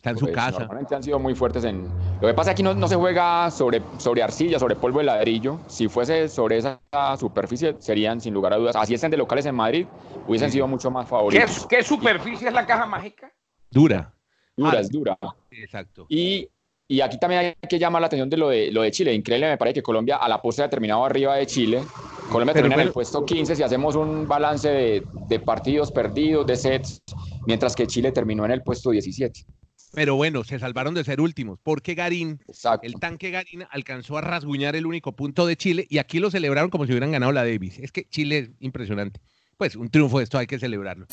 Está 0.00 0.10
en 0.10 0.16
su 0.16 0.24
pues, 0.24 0.34
casa. 0.34 0.60
Normalmente 0.60 0.94
han 0.94 1.02
sido 1.02 1.18
muy 1.18 1.34
fuertes 1.34 1.62
en. 1.64 1.86
Lo 2.22 2.26
que 2.26 2.32
pasa 2.32 2.52
es 2.52 2.56
que 2.56 2.62
aquí 2.62 2.74
no, 2.80 2.88
se 2.88 2.96
juega 2.96 3.50
sobre, 3.50 3.82
sobre 3.98 4.22
arcilla, 4.22 4.58
sobre 4.58 4.74
polvo 4.74 5.00
de 5.00 5.04
ladrillo. 5.04 5.60
Si 5.66 5.88
fuese 5.88 6.26
sobre 6.26 6.56
esa 6.56 6.80
superficie, 7.18 7.76
serían 7.80 8.18
sin 8.18 8.32
lugar 8.32 8.54
a 8.54 8.56
dudas. 8.56 8.76
Así 8.76 8.94
estén 8.94 9.10
de 9.10 9.18
locales 9.18 9.44
en 9.44 9.54
Madrid, 9.54 9.86
hubiesen 10.26 10.50
sido 10.50 10.66
mucho 10.66 10.90
más 10.90 11.06
favoritos. 11.06 11.66
¿Qué, 11.66 11.82
superficie 11.82 12.48
es 12.48 12.54
la 12.54 12.64
caja 12.64 12.86
mágica? 12.86 13.30
Dura. 13.70 14.10
Dura, 14.56 14.78
ah, 14.78 14.80
es 14.80 14.88
dura. 14.88 15.18
Exacto. 15.50 16.06
Y, 16.08 16.48
y, 16.88 17.02
aquí 17.02 17.18
también 17.18 17.54
hay 17.60 17.68
que 17.68 17.78
llamar 17.78 18.00
la 18.00 18.06
atención 18.06 18.30
de 18.30 18.38
lo 18.38 18.48
de, 18.48 18.72
lo 18.72 18.80
de 18.80 18.90
Chile. 18.92 19.12
Increíble, 19.12 19.50
me 19.50 19.58
parece 19.58 19.74
que 19.74 19.82
Colombia 19.82 20.16
a 20.16 20.26
la 20.30 20.40
postre 20.40 20.64
ha 20.64 20.70
terminado 20.70 21.04
arriba 21.04 21.36
de 21.36 21.44
Chile. 21.44 21.82
Colombia 22.30 22.54
termina 22.54 22.76
en 22.76 22.80
el 22.82 22.92
puesto 22.92 23.24
15 23.24 23.56
si 23.56 23.62
hacemos 23.62 23.96
un 23.96 24.26
balance 24.26 24.68
de, 24.68 25.02
de 25.28 25.40
partidos 25.40 25.90
perdidos, 25.90 26.46
de 26.46 26.56
sets, 26.56 27.02
mientras 27.46 27.74
que 27.74 27.86
Chile 27.86 28.12
terminó 28.12 28.44
en 28.44 28.52
el 28.52 28.62
puesto 28.62 28.90
17. 28.90 29.44
Pero 29.92 30.14
bueno, 30.14 30.44
se 30.44 30.60
salvaron 30.60 30.94
de 30.94 31.02
ser 31.02 31.20
últimos, 31.20 31.58
porque 31.60 31.94
Garín, 31.94 32.40
el 32.82 32.94
tanque 33.00 33.30
Garín, 33.30 33.64
alcanzó 33.70 34.16
a 34.16 34.20
rasguñar 34.20 34.76
el 34.76 34.86
único 34.86 35.16
punto 35.16 35.44
de 35.44 35.56
Chile 35.56 35.86
y 35.90 35.98
aquí 35.98 36.20
lo 36.20 36.30
celebraron 36.30 36.70
como 36.70 36.86
si 36.86 36.92
hubieran 36.92 37.10
ganado 37.10 37.32
la 37.32 37.44
Davis. 37.44 37.80
Es 37.80 37.90
que 37.90 38.04
Chile 38.04 38.38
es 38.38 38.50
impresionante. 38.60 39.20
Pues 39.56 39.74
un 39.74 39.90
triunfo 39.90 40.18
de 40.18 40.24
esto 40.24 40.38
hay 40.38 40.46
que 40.46 40.60
celebrarlo. 40.60 41.06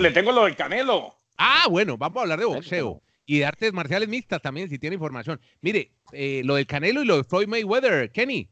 Le 0.00 0.10
tengo 0.12 0.30
lo 0.30 0.44
del 0.44 0.54
Canelo. 0.54 1.16
Ah, 1.36 1.66
bueno, 1.68 1.98
vamos 1.98 2.18
a 2.18 2.22
hablar 2.22 2.38
de 2.38 2.44
boxeo 2.44 3.02
y 3.26 3.38
de 3.38 3.46
artes 3.46 3.72
marciales 3.72 4.08
mixtas 4.08 4.40
también, 4.40 4.68
si 4.68 4.78
tiene 4.78 4.94
información. 4.94 5.40
Mire, 5.60 5.90
eh, 6.12 6.42
lo 6.44 6.54
del 6.54 6.66
Canelo 6.66 7.02
y 7.02 7.06
lo 7.06 7.16
de 7.16 7.24
Floyd 7.24 7.48
Mayweather, 7.48 8.12
Kenny, 8.12 8.48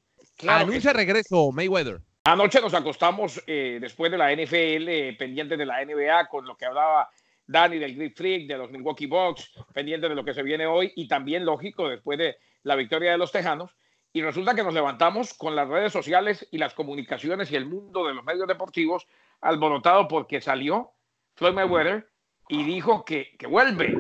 anuncia 0.47 0.92
regreso 0.92 1.52
Mayweather. 1.52 2.00
Anoche 2.25 2.61
nos 2.61 2.75
acostamos 2.75 3.42
eh, 3.47 3.78
después 3.80 4.12
de 4.12 4.18
la 4.18 4.30
NFL, 4.32 4.88
eh, 4.88 5.16
pendiente 5.18 5.56
de 5.56 5.64
la 5.64 5.85
NBA, 5.85 6.28
con 6.28 6.47
lo 6.47 6.56
que 6.56 6.66
hablaba 6.66 7.09
Dani 7.47 7.78
del 7.78 7.97
Grip 7.97 8.16
Freak, 8.16 8.47
de 8.47 8.59
los 8.59 8.70
Milwaukee 8.70 9.06
Bucks, 9.06 9.50
pendiente 9.73 10.09
de 10.09 10.14
lo 10.14 10.25
que 10.25 10.35
se 10.35 10.42
viene 10.42 10.66
hoy 10.66 10.92
y 10.97 11.09
también 11.09 11.44
lógico 11.44 11.88
después 11.88 12.18
de 12.18 12.37
la 12.62 12.76
victoria 12.76 13.12
de 13.12 13.18
los 13.18 13.32
Tejanos. 13.32 13.75
Y 14.12 14.23
resulta 14.23 14.54
que 14.54 14.62
nos 14.62 14.75
levantamos 14.75 15.35
con 15.35 15.56
las 15.56 15.68
redes 15.68 15.92
sociales 15.92 16.47
y 16.50 16.59
las 16.59 16.75
comunicaciones 16.75 17.50
y 17.50 17.56
el 17.56 17.66
mundo 17.66 18.06
de 18.06 18.14
los 18.14 18.25
medios 18.25 18.47
deportivos 18.47 19.06
alborotado 19.40 20.06
porque 20.06 20.40
salió 20.40 20.92
Floyd 21.35 21.54
Mayweather 21.54 22.09
y 22.49 22.64
dijo 22.64 23.04
que, 23.04 23.37
que 23.38 23.47
vuelve, 23.47 23.97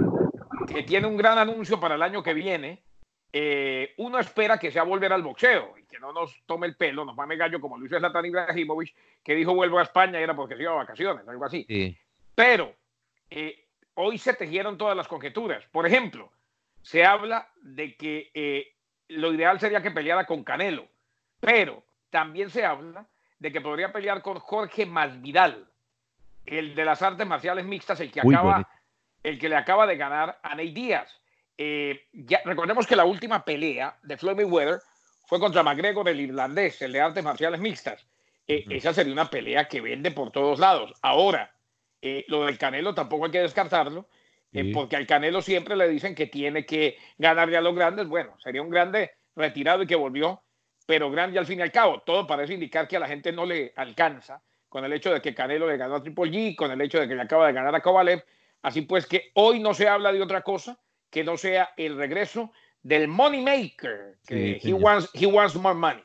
que 0.68 0.82
tiene 0.82 1.06
un 1.06 1.16
gran 1.16 1.38
anuncio 1.38 1.80
para 1.80 1.94
el 1.94 2.02
año 2.02 2.22
que 2.22 2.34
viene. 2.34 2.84
Eh, 3.32 3.94
uno 3.98 4.18
espera 4.18 4.58
que 4.58 4.72
sea 4.72 4.82
volver 4.82 5.12
al 5.12 5.22
boxeo 5.22 5.76
y 5.78 5.84
que 5.84 6.00
no 6.00 6.12
nos 6.12 6.42
tome 6.46 6.66
el 6.66 6.76
pelo, 6.76 7.04
nos 7.04 7.14
mame 7.14 7.36
gallo 7.36 7.60
como 7.60 7.78
Luis 7.78 7.90
Zlatan 7.90 8.26
Ibrahimovic, 8.26 8.94
que 9.22 9.34
dijo 9.34 9.54
vuelvo 9.54 9.78
a 9.78 9.84
España 9.84 10.18
y 10.18 10.22
era 10.24 10.34
porque 10.34 10.56
se 10.56 10.62
iba 10.62 10.72
a 10.72 10.76
vacaciones, 10.76 11.26
algo 11.28 11.44
así. 11.44 11.96
Pero 12.34 12.74
eh, 13.30 13.66
hoy 13.94 14.18
se 14.18 14.34
tejieron 14.34 14.76
todas 14.76 14.96
las 14.96 15.06
conjeturas. 15.06 15.64
Por 15.70 15.86
ejemplo, 15.86 16.32
se 16.82 17.04
habla 17.04 17.48
de 17.62 17.96
que 17.96 18.30
eh, 18.34 18.74
lo 19.08 19.32
ideal 19.32 19.60
sería 19.60 19.82
que 19.82 19.90
peleara 19.92 20.26
con 20.26 20.42
Canelo, 20.42 20.88
pero 21.38 21.84
también 22.10 22.50
se 22.50 22.64
habla 22.64 23.06
de 23.38 23.52
que 23.52 23.60
podría 23.60 23.92
pelear 23.92 24.22
con 24.22 24.38
Jorge 24.38 24.86
Masvidal. 24.86 25.68
el 26.46 26.74
de 26.74 26.84
las 26.84 27.00
artes 27.02 27.26
marciales 27.26 27.64
mixtas, 27.64 28.00
el 28.00 28.10
que, 28.10 28.20
acaba, 28.20 28.68
el 29.22 29.38
que 29.38 29.48
le 29.48 29.56
acaba 29.56 29.86
de 29.86 29.96
ganar 29.96 30.40
a 30.42 30.54
Ney 30.54 30.72
Díaz. 30.72 31.19
Eh, 31.62 32.06
ya, 32.14 32.40
recordemos 32.46 32.86
que 32.86 32.96
la 32.96 33.04
última 33.04 33.44
pelea 33.44 33.94
de 34.02 34.16
Floyd 34.16 34.34
Mayweather 34.34 34.80
fue 35.26 35.38
contra 35.38 35.62
McGregor, 35.62 36.08
el 36.08 36.18
irlandés, 36.18 36.80
el 36.80 36.90
de 36.90 37.02
artes 37.02 37.22
marciales 37.22 37.60
mixtas. 37.60 38.06
Eh, 38.48 38.64
esa 38.70 38.94
sería 38.94 39.12
una 39.12 39.28
pelea 39.28 39.68
que 39.68 39.82
vende 39.82 40.10
por 40.10 40.30
todos 40.30 40.58
lados. 40.58 40.94
Ahora, 41.02 41.54
eh, 42.00 42.24
lo 42.28 42.46
del 42.46 42.56
Canelo 42.56 42.94
tampoco 42.94 43.26
hay 43.26 43.30
que 43.30 43.42
descartarlo, 43.42 44.08
porque 44.72 44.96
al 44.96 45.06
Canelo 45.06 45.42
siempre 45.42 45.76
le 45.76 45.86
dicen 45.86 46.14
que 46.14 46.28
tiene 46.28 46.64
que 46.64 46.96
ganarle 47.18 47.58
a 47.58 47.60
los 47.60 47.74
grandes. 47.74 48.08
Bueno, 48.08 48.34
sería 48.42 48.62
un 48.62 48.70
grande 48.70 49.10
retirado 49.36 49.82
y 49.82 49.86
que 49.86 49.96
volvió, 49.96 50.40
pero 50.86 51.10
grande 51.10 51.38
al 51.38 51.44
fin 51.44 51.58
y 51.58 51.62
al 51.62 51.70
cabo. 51.70 52.00
Todo 52.00 52.26
parece 52.26 52.54
indicar 52.54 52.88
que 52.88 52.96
a 52.96 53.00
la 53.00 53.06
gente 53.06 53.32
no 53.32 53.44
le 53.44 53.74
alcanza 53.76 54.42
con 54.70 54.82
el 54.86 54.94
hecho 54.94 55.12
de 55.12 55.20
que 55.20 55.34
Canelo 55.34 55.68
le 55.68 55.76
ganó 55.76 55.96
a 55.96 56.02
Triple 56.02 56.30
G, 56.30 56.56
con 56.56 56.70
el 56.70 56.80
hecho 56.80 56.98
de 56.98 57.06
que 57.06 57.14
le 57.14 57.20
acaba 57.20 57.48
de 57.48 57.52
ganar 57.52 57.74
a 57.74 57.82
Kovalev. 57.82 58.24
Así 58.62 58.80
pues 58.80 59.04
que 59.04 59.30
hoy 59.34 59.60
no 59.60 59.74
se 59.74 59.88
habla 59.88 60.10
de 60.10 60.22
otra 60.22 60.40
cosa 60.40 60.78
que 61.10 61.24
no 61.24 61.36
sea 61.36 61.70
el 61.76 61.96
regreso 61.96 62.52
del 62.82 63.08
money 63.08 63.42
maker, 63.42 64.18
que 64.26 64.58
he, 64.62 64.72
wants, 64.72 65.10
he 65.12 65.26
wants 65.26 65.54
more 65.56 65.74
money. 65.74 66.02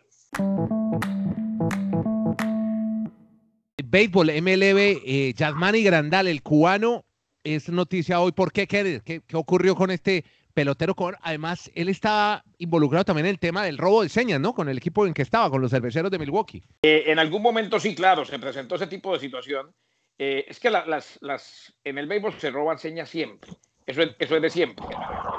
Béisbol, 3.83 4.27
MLB, 4.27 5.01
eh, 5.05 5.33
Yasmani 5.37 5.83
Grandal, 5.83 6.27
el 6.27 6.41
cubano, 6.41 7.05
es 7.43 7.69
noticia 7.69 8.19
hoy. 8.19 8.33
¿Por 8.33 8.51
qué? 8.51 8.67
¿Qué, 8.67 9.01
qué, 9.05 9.21
ocurrió 9.33 9.75
con 9.75 9.89
este 9.91 10.25
pelotero? 10.53 10.95
Además, 11.21 11.71
él 11.75 11.87
estaba 11.87 12.43
involucrado 12.57 13.05
también 13.05 13.27
en 13.27 13.31
el 13.31 13.39
tema 13.39 13.63
del 13.63 13.77
robo 13.77 14.01
de 14.01 14.09
señas, 14.09 14.41
¿no? 14.41 14.53
Con 14.53 14.67
el 14.67 14.77
equipo 14.77 15.05
en 15.05 15.13
que 15.13 15.21
estaba, 15.21 15.49
con 15.49 15.61
los 15.61 15.71
cerveceros 15.71 16.11
de 16.11 16.19
Milwaukee. 16.19 16.63
Eh, 16.81 17.03
en 17.07 17.19
algún 17.19 17.41
momento 17.41 17.79
sí, 17.79 17.95
claro, 17.95 18.25
se 18.25 18.39
presentó 18.39 18.75
ese 18.75 18.87
tipo 18.87 19.13
de 19.13 19.19
situación. 19.19 19.73
Eh, 20.17 20.45
es 20.47 20.59
que 20.59 20.69
las, 20.69 21.17
las, 21.21 21.73
en 21.83 21.97
el 21.97 22.07
béisbol 22.07 22.33
se 22.33 22.51
roban 22.51 22.79
señas 22.79 23.09
siempre. 23.09 23.51
Eso 23.85 24.01
es, 24.01 24.15
eso 24.17 24.35
es 24.35 24.41
de 24.41 24.49
siempre. 24.49 24.85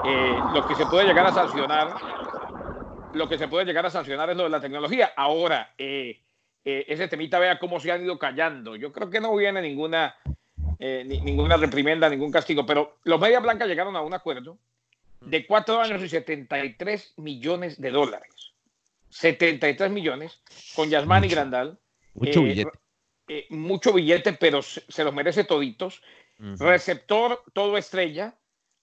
Eh, 0.05 0.37
lo 0.53 0.65
que 0.67 0.75
se 0.75 0.85
puede 0.85 1.05
llegar 1.05 1.25
a 1.25 1.33
sancionar, 1.33 1.95
lo 3.13 3.27
que 3.27 3.37
se 3.37 3.47
puede 3.47 3.65
llegar 3.65 3.85
a 3.85 3.89
sancionar 3.89 4.29
es 4.29 4.37
lo 4.37 4.43
de 4.43 4.49
la 4.49 4.61
tecnología. 4.61 5.11
Ahora, 5.15 5.73
eh, 5.77 6.21
eh, 6.63 6.85
ese 6.87 7.07
temita 7.07 7.39
vea 7.39 7.59
cómo 7.59 7.79
se 7.79 7.91
han 7.91 8.03
ido 8.03 8.17
callando. 8.17 8.75
Yo 8.75 8.93
creo 8.93 9.09
que 9.09 9.19
no 9.19 9.35
viene 9.35 9.61
ninguna, 9.61 10.15
ninguna 10.79 11.57
reprimenda, 11.57 12.09
ningún 12.09 12.31
castigo, 12.31 12.65
pero 12.65 12.97
los 13.03 13.19
Media 13.19 13.39
Blancas 13.39 13.67
llegaron 13.67 13.95
a 13.95 14.01
un 14.01 14.13
acuerdo 14.13 14.57
de 15.21 15.45
cuatro 15.45 15.81
años 15.81 16.01
y 16.01 16.07
73 16.07 17.15
millones 17.17 17.81
de 17.81 17.91
dólares. 17.91 18.53
73 19.09 19.89
millones 19.91 20.41
con 20.75 20.89
Yasmán 20.89 21.25
y 21.25 21.29
Grandal. 21.29 21.77
Mucho 22.13 22.43
billete. 22.43 22.71
mucho 23.49 23.93
billete, 23.93 24.33
pero 24.33 24.61
se, 24.61 24.81
se 24.89 25.03
los 25.03 25.13
merece 25.13 25.43
toditos 25.43 26.01
receptor 26.39 27.43
todo 27.53 27.77
estrella, 27.77 28.35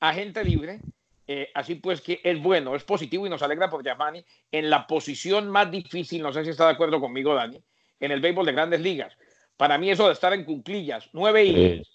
agente 0.09 0.45
libre. 0.45 0.81
Eh, 1.27 1.51
así 1.55 1.77
pues 1.77 2.03
que 2.03 2.21
es 2.23 2.43
bueno, 2.43 2.77
es 2.77 2.85
positivo 2.85 3.27
y 3.27 3.31
nos 3.31 3.43
alegra 3.43 3.71
por 3.71 3.83
Yamani 3.83 4.23
en 4.53 4.69
la 4.69 4.87
posición 4.87 5.49
más 5.49 5.71
difícil, 5.71 6.23
no 6.23 6.31
sé 6.35 6.45
si 6.45 6.51
está 6.51 6.67
de 6.67 6.73
acuerdo 6.73 7.01
conmigo 7.01 7.35
Dani, 7.35 7.59
en 7.99 8.13
el 8.13 8.21
béisbol 8.21 8.45
de 8.45 8.53
grandes 8.53 8.83
ligas. 8.83 9.17
Para 9.57 9.79
mí 9.79 9.91
eso 9.91 10.07
de 10.07 10.13
estar 10.13 10.35
en 10.35 10.45
cunclillas, 10.45 11.09
nueve 11.15 11.47
innings, 11.47 11.89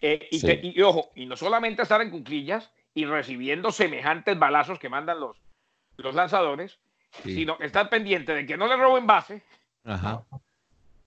eh, 0.00 0.28
y, 0.30 0.82
ojo, 0.82 1.10
y 1.16 1.26
no 1.26 1.36
solamente 1.36 1.82
estar 1.82 2.00
en 2.00 2.10
cunclillas 2.10 2.70
y 2.94 3.06
recibiendo 3.06 3.72
semejantes 3.72 4.38
balazos 4.38 4.78
que 4.78 4.88
mandan 4.88 5.18
los, 5.18 5.36
los 5.96 6.14
lanzadores, 6.14 6.78
sino 7.24 7.58
estar 7.60 7.88
pendiente 7.88 8.34
de 8.34 8.46
que 8.46 8.56
no 8.56 8.68
le 8.68 8.76
roben 8.76 9.06
base. 9.06 9.42
Ajá. 9.84 10.22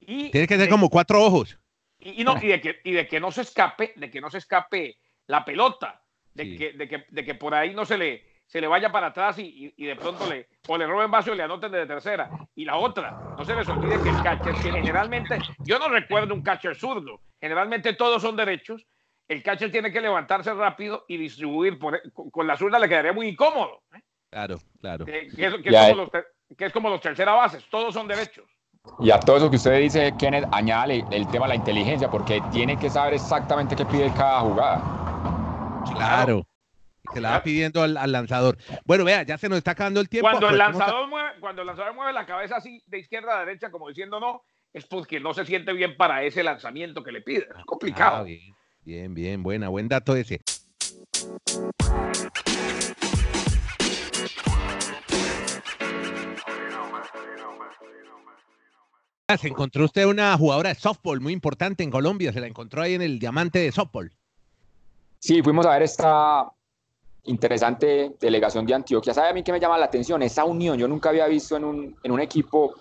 Y 0.01 0.31
Tiene 0.31 0.47
que 0.47 0.57
ser 0.57 0.69
como 0.69 0.89
cuatro 0.89 1.23
ojos. 1.23 1.57
Y, 1.99 2.23
no, 2.23 2.35
y, 2.41 2.47
de 2.47 2.61
que, 2.61 2.79
y 2.83 2.91
de 2.91 3.07
que 3.07 3.19
no 3.19 3.31
se 3.31 3.41
escape, 3.41 3.93
de 3.95 4.09
que 4.09 4.21
no 4.21 4.29
se 4.29 4.39
escape 4.39 4.97
la 5.27 5.45
pelota, 5.45 6.01
de, 6.43 6.57
que, 6.57 6.73
de, 6.73 6.87
que, 6.87 7.05
de 7.09 7.25
que 7.25 7.35
por 7.35 7.53
ahí 7.53 7.73
no 7.73 7.85
se 7.85 7.97
le, 7.97 8.23
se 8.45 8.61
le 8.61 8.67
vaya 8.67 8.91
para 8.91 9.07
atrás 9.07 9.37
y, 9.39 9.73
y, 9.75 9.85
de 9.85 9.95
pronto 9.95 10.27
le, 10.29 10.47
o 10.67 10.77
le 10.77 10.87
roben 10.87 11.11
base 11.11 11.31
o 11.31 11.35
le 11.35 11.43
anoten 11.43 11.71
de 11.71 11.85
tercera. 11.85 12.29
Y 12.55 12.65
la 12.65 12.77
otra, 12.77 13.11
no 13.37 13.43
se 13.43 13.55
les 13.55 13.67
olvide 13.67 14.01
que 14.01 14.09
el 14.09 14.23
catcher, 14.23 14.55
que 14.55 14.71
generalmente, 14.71 15.37
yo 15.59 15.77
no 15.79 15.89
recuerdo 15.89 16.33
un 16.33 16.41
catcher 16.41 16.75
zurdo, 16.75 17.21
generalmente 17.39 17.93
todos 17.93 18.21
son 18.21 18.35
derechos, 18.35 18.85
el 19.27 19.43
catcher 19.43 19.71
tiene 19.71 19.91
que 19.91 20.01
levantarse 20.01 20.53
rápido 20.53 21.05
y 21.07 21.17
distribuir, 21.17 21.77
por, 21.77 22.01
con, 22.13 22.47
la 22.47 22.57
zurda 22.57 22.79
le 22.79 22.89
quedaría 22.89 23.13
muy 23.13 23.27
incómodo. 23.27 23.83
¿eh? 23.93 24.01
Claro, 24.31 24.57
claro. 24.79 25.05
Que, 25.05 25.27
es, 25.37 25.53
como 25.53 25.95
los, 25.95 26.09
que 26.57 26.65
es 26.65 26.73
como 26.73 26.89
los 26.89 27.01
tercera 27.01 27.33
bases, 27.33 27.63
todos 27.69 27.93
son 27.93 28.07
derechos. 28.07 28.45
Y 28.99 29.11
a 29.11 29.19
todo 29.19 29.37
eso 29.37 29.49
que 29.49 29.57
usted 29.57 29.77
dice, 29.79 30.13
Kenneth, 30.17 30.45
añade 30.51 31.05
el 31.11 31.27
tema 31.27 31.45
de 31.45 31.49
la 31.49 31.55
inteligencia, 31.55 32.09
porque 32.09 32.41
tiene 32.51 32.77
que 32.77 32.89
saber 32.89 33.13
exactamente 33.13 33.75
qué 33.75 33.85
pide 33.85 34.11
cada 34.13 34.39
jugada. 34.39 34.98
Claro. 35.95 36.47
Se 37.13 37.21
la 37.21 37.31
va 37.31 37.43
pidiendo 37.43 37.81
al, 37.81 38.11
lanzador. 38.11 38.57
Bueno, 38.85 39.03
vea, 39.03 39.23
ya 39.23 39.37
se 39.37 39.49
nos 39.49 39.57
está 39.57 39.71
acabando 39.71 39.99
el 39.99 40.09
tiempo. 40.09 40.29
Cuando 40.29 40.49
el, 40.49 40.57
lanzador 40.57 41.07
mueve, 41.07 41.29
cuando 41.39 41.61
el 41.61 41.67
lanzador 41.67 41.95
mueve 41.95 42.13
la 42.13 42.25
cabeza 42.25 42.57
así 42.57 42.83
de 42.85 42.99
izquierda 42.99 43.37
a 43.37 43.45
derecha, 43.45 43.71
como 43.71 43.87
diciendo 43.87 44.19
no, 44.19 44.43
es 44.73 44.85
porque 44.85 45.19
no 45.19 45.33
se 45.33 45.45
siente 45.45 45.73
bien 45.73 45.97
para 45.97 46.23
ese 46.23 46.43
lanzamiento 46.43 47.03
que 47.03 47.11
le 47.11 47.21
pide. 47.21 47.47
Es 47.57 47.65
complicado. 47.65 48.17
Ah, 48.17 48.23
bien, 48.23 48.55
bien, 48.83 49.13
bien, 49.13 49.43
buena, 49.43 49.69
buen 49.69 49.87
dato 49.87 50.15
ese. 50.15 50.41
Se 59.37 59.47
encontró 59.47 59.85
usted 59.85 60.05
una 60.05 60.35
jugadora 60.37 60.69
de 60.69 60.75
softball 60.75 61.21
muy 61.21 61.33
importante 61.33 61.83
en 61.83 61.91
Colombia, 61.91 62.33
se 62.33 62.41
la 62.41 62.47
encontró 62.47 62.81
ahí 62.81 62.95
en 62.95 63.03
el 63.03 63.19
diamante 63.19 63.59
de 63.59 63.71
softball. 63.71 64.11
Sí, 65.19 65.43
fuimos 65.43 65.65
a 65.65 65.71
ver 65.71 65.83
esta 65.83 66.49
interesante 67.25 68.15
delegación 68.19 68.65
de 68.65 68.73
Antioquia. 68.73 69.13
¿Sabe 69.13 69.29
a 69.29 69.33
mí 69.33 69.43
qué 69.43 69.51
me 69.51 69.59
llama 69.59 69.77
la 69.77 69.85
atención? 69.85 70.21
Esa 70.23 70.45
unión. 70.45 70.77
Yo 70.77 70.87
nunca 70.87 71.09
había 71.09 71.27
visto 71.27 71.57
en 71.57 71.65
un, 71.65 71.95
en 72.01 72.11
un 72.11 72.21
equipo 72.21 72.73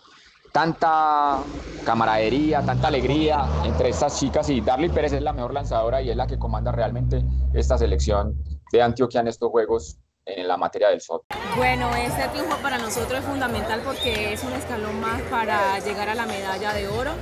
tanta 0.53 1.43
camaradería, 1.85 2.63
tanta 2.63 2.89
alegría 2.89 3.45
entre 3.65 3.91
estas 3.91 4.19
chicas 4.19 4.49
y 4.49 4.61
Darly 4.61 4.89
Pérez 4.89 5.13
es 5.13 5.23
la 5.23 5.33
mejor 5.33 5.53
lanzadora 5.53 6.01
y 6.01 6.11
es 6.11 6.17
la 6.17 6.27
que 6.27 6.39
comanda 6.39 6.73
realmente 6.73 7.23
esta 7.53 7.77
selección 7.77 8.35
de 8.73 8.83
Antioquia 8.83 9.21
en 9.21 9.29
estos 9.29 9.51
Juegos 9.51 9.99
en 10.37 10.47
la 10.47 10.57
materia 10.57 10.89
del 10.89 11.01
SOT. 11.01 11.25
Bueno, 11.57 11.95
este 11.97 12.29
triunfo 12.29 12.57
para 12.59 12.79
nosotros 12.79 13.21
es 13.21 13.25
fundamental 13.25 13.81
porque 13.85 14.33
es 14.33 14.45
un 14.45 14.53
escalón 14.53 15.01
más 15.01 15.21
para 15.23 15.79
llegar 15.81 16.09
a 16.09 16.15
la 16.15 16.27
medalla 16.27 16.73
de 16.73 16.89
oro, 16.89 17.13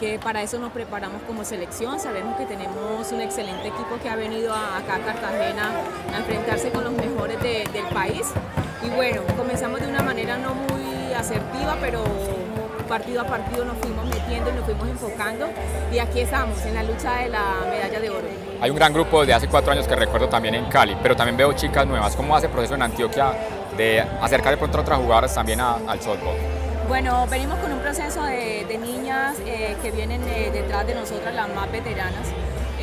que 0.00 0.18
para 0.18 0.42
eso 0.42 0.58
nos 0.58 0.72
preparamos 0.72 1.22
como 1.22 1.44
selección. 1.44 1.98
Sabemos 2.00 2.36
que 2.36 2.46
tenemos 2.46 3.10
un 3.12 3.20
excelente 3.20 3.68
equipo 3.68 3.98
que 4.02 4.08
ha 4.08 4.16
venido 4.16 4.52
acá 4.52 4.96
a 4.96 5.00
Cartagena 5.00 5.70
a 6.14 6.18
enfrentarse 6.18 6.70
con 6.70 6.84
los 6.84 6.92
mejores 6.92 7.40
del 7.42 7.86
país. 7.92 8.30
Y 8.82 8.90
bueno, 8.90 9.22
comenzamos 9.36 9.80
de 9.80 9.88
una 9.88 10.02
manera 10.02 10.38
no 10.38 10.54
muy 10.54 11.12
asertiva, 11.12 11.76
pero 11.80 12.02
partido 12.84 13.20
a 13.20 13.24
partido 13.24 13.64
nos 13.64 13.76
fuimos 13.78 14.04
metiendo 14.06 14.50
y 14.50 14.52
nos 14.54 14.64
fuimos 14.64 14.88
enfocando 14.88 15.48
y 15.92 15.98
aquí 15.98 16.20
estamos 16.20 16.60
en 16.64 16.74
la 16.74 16.82
lucha 16.82 17.16
de 17.16 17.28
la 17.28 17.66
medalla 17.70 18.00
de 18.00 18.10
oro. 18.10 18.28
Hay 18.60 18.70
un 18.70 18.76
gran 18.76 18.92
grupo 18.92 19.24
de 19.26 19.34
hace 19.34 19.48
cuatro 19.48 19.72
años 19.72 19.88
que 19.88 19.96
recuerdo 19.96 20.28
también 20.28 20.54
en 20.54 20.66
Cali, 20.66 20.96
pero 21.02 21.16
también 21.16 21.36
veo 21.36 21.52
chicas 21.52 21.86
nuevas. 21.86 22.14
¿Cómo 22.14 22.36
hace 22.36 22.46
el 22.46 22.52
proceso 22.52 22.74
en 22.74 22.82
Antioquia 22.82 23.32
de 23.76 24.00
acercar 24.00 24.52
de 24.52 24.58
pronto 24.58 24.78
a 24.78 24.80
otras 24.82 24.98
jugadoras 24.98 25.34
también 25.34 25.60
al 25.60 26.00
softball? 26.00 26.36
Bueno, 26.88 27.26
venimos 27.30 27.58
con 27.58 27.72
un 27.72 27.78
proceso 27.78 28.22
de, 28.24 28.78
niñas 28.78 29.36
eh, 29.46 29.76
que 29.82 29.90
vienen 29.90 30.22
eh, 30.28 30.50
detrás 30.52 30.86
de 30.86 30.94
nosotras, 30.94 31.34
las 31.34 31.48
más 31.54 31.70
veteranas. 31.70 32.26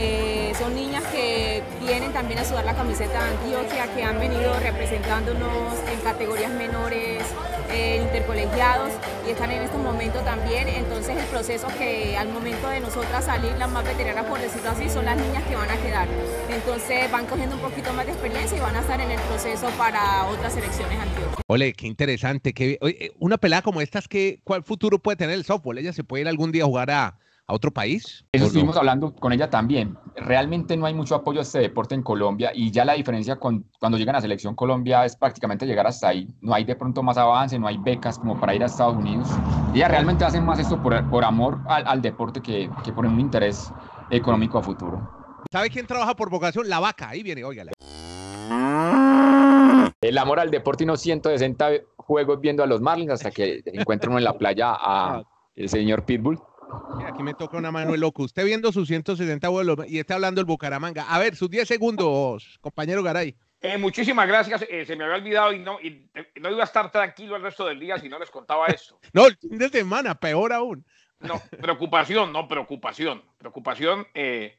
Eh, 0.01 0.53
son 0.57 0.75
niñas 0.75 1.03
que 1.07 1.61
vienen 1.81 2.13
también 2.13 2.39
a 2.39 2.45
sudar 2.45 2.63
la 2.63 2.73
camiseta 2.73 3.21
de 3.21 3.31
Antioquia, 3.31 3.93
que 3.93 4.03
han 4.03 4.19
venido 4.19 4.57
representándonos 4.59 5.73
en 5.91 5.99
categorías 5.99 6.51
menores, 6.51 7.23
intercolegiados 7.69 8.91
y 9.27 9.31
están 9.31 9.51
en 9.51 9.63
estos 9.63 9.81
momentos 9.81 10.23
también. 10.23 10.67
Entonces 10.67 11.17
el 11.17 11.25
proceso 11.25 11.67
que 11.77 12.17
al 12.17 12.29
momento 12.29 12.67
de 12.69 12.79
nosotras 12.79 13.25
salir, 13.25 13.51
las 13.57 13.69
más 13.69 13.83
veteranas 13.83 14.25
por 14.25 14.39
decirlo 14.39 14.69
así, 14.71 14.89
son 14.89 15.05
las 15.05 15.17
niñas 15.17 15.43
que 15.43 15.55
van 15.55 15.69
a 15.69 15.77
quedar. 15.77 16.07
Entonces 16.49 17.11
van 17.11 17.25
cogiendo 17.25 17.55
un 17.55 17.61
poquito 17.61 17.93
más 17.93 18.05
de 18.05 18.13
experiencia 18.13 18.57
y 18.57 18.61
van 18.61 18.75
a 18.75 18.81
estar 18.81 18.99
en 18.99 19.11
el 19.11 19.19
proceso 19.21 19.69
para 19.77 20.25
otras 20.27 20.53
selecciones 20.53 20.99
antiguas. 20.99 21.35
Ole, 21.47 21.73
qué 21.73 21.87
interesante. 21.87 22.53
Qué, 22.53 23.11
una 23.19 23.37
pelada 23.37 23.61
como 23.61 23.81
esta, 23.81 24.01
¿cuál 24.43 24.63
futuro 24.63 24.99
puede 24.99 25.17
tener 25.17 25.35
el 25.35 25.45
softball? 25.45 25.77
¿Ella 25.77 25.93
se 25.93 26.03
puede 26.03 26.21
ir 26.21 26.27
algún 26.27 26.51
día 26.51 26.63
a 26.63 26.67
jugar 26.67 26.91
a, 26.91 27.19
a 27.49 27.53
otro 27.53 27.71
país? 27.71 28.23
Eso 28.31 28.45
estuvimos 28.45 28.77
hablando 28.77 29.13
con 29.15 29.33
ella 29.33 29.49
también. 29.49 29.97
Realmente 30.15 30.77
no 30.77 30.85
hay 30.85 30.93
mucho 30.93 31.15
apoyo 31.15 31.39
a 31.39 31.41
este 31.41 31.59
deporte 31.59 31.95
en 31.95 32.03
Colombia 32.03 32.51
y 32.53 32.69
ya 32.69 32.85
la 32.85 32.93
diferencia 32.93 33.37
con 33.37 33.65
cuando 33.79 33.97
llegan 33.97 34.15
a 34.15 34.21
Selección 34.21 34.53
Colombia 34.53 35.03
es 35.03 35.15
prácticamente 35.15 35.65
llegar 35.65 35.87
hasta 35.87 36.09
ahí. 36.09 36.27
No 36.41 36.53
hay 36.53 36.63
de 36.63 36.75
pronto 36.75 37.01
más 37.01 37.17
avance, 37.17 37.57
no 37.57 37.67
hay 37.67 37.77
becas 37.77 38.19
como 38.19 38.39
para 38.39 38.53
ir 38.53 38.61
a 38.61 38.67
Estados 38.67 38.95
Unidos. 38.95 39.27
Ella 39.73 39.87
realmente 39.87 40.23
hace 40.23 40.39
más 40.39 40.59
esto 40.59 40.81
por, 40.81 41.09
por 41.09 41.25
amor 41.25 41.59
al, 41.67 41.87
al 41.87 42.01
deporte 42.03 42.39
que, 42.39 42.69
que, 42.83 42.93
por 42.93 43.05
un 43.05 43.19
interés 43.19 43.73
económico 44.11 44.59
a 44.59 44.61
futuro. 44.61 45.09
¿Sabe 45.51 45.71
quién 45.71 45.87
trabaja 45.87 46.15
por 46.15 46.29
vocación? 46.29 46.69
La 46.69 46.79
vaca, 46.79 47.09
ahí 47.09 47.23
viene, 47.23 47.43
óigala. 47.43 47.71
El 50.01 50.17
amor 50.19 50.39
al 50.39 50.51
deporte 50.51 50.83
y 50.83 50.87
no 50.87 50.97
160 50.97 51.69
juegos 51.97 52.39
viendo 52.39 52.61
a 52.61 52.67
los 52.67 52.79
Marlins 52.79 53.11
hasta 53.11 53.31
que 53.31 53.63
encuentran 53.65 54.15
en 54.17 54.23
la 54.23 54.37
playa 54.37 54.75
a 54.77 55.23
el 55.55 55.67
señor 55.67 56.05
Pitbull. 56.05 56.39
Aquí 57.05 57.23
me 57.23 57.33
toca 57.33 57.57
una 57.57 57.71
mano 57.71 57.93
el 57.93 58.01
loco. 58.01 58.23
Usted 58.23 58.45
viendo 58.45 58.71
sus 58.71 58.87
160 58.87 59.47
vuelos 59.49 59.77
y 59.87 59.99
está 59.99 60.15
hablando 60.15 60.41
el 60.41 60.45
Bucaramanga. 60.45 61.03
A 61.03 61.19
ver, 61.19 61.35
sus 61.35 61.49
10 61.49 61.67
segundos, 61.67 62.59
compañero 62.61 63.03
Garay. 63.03 63.35
Eh, 63.61 63.77
muchísimas 63.77 64.27
gracias. 64.27 64.65
Eh, 64.69 64.85
se 64.85 64.95
me 64.95 65.03
había 65.03 65.17
olvidado 65.17 65.53
y 65.53 65.59
no, 65.59 65.79
y 65.81 66.09
no 66.39 66.51
iba 66.51 66.61
a 66.61 66.65
estar 66.65 66.91
tranquilo 66.91 67.35
el 67.35 67.41
resto 67.41 67.65
del 67.65 67.79
día 67.79 67.97
si 67.99 68.07
no 68.07 68.19
les 68.19 68.29
contaba 68.29 68.67
esto. 68.67 68.99
no, 69.13 69.27
el 69.27 69.37
fin 69.37 69.57
de 69.57 69.69
semana, 69.69 70.15
peor 70.15 70.53
aún. 70.53 70.85
No, 71.19 71.41
preocupación, 71.59 72.31
no, 72.31 72.47
preocupación. 72.47 73.23
Preocupación 73.37 74.07
eh, 74.13 74.57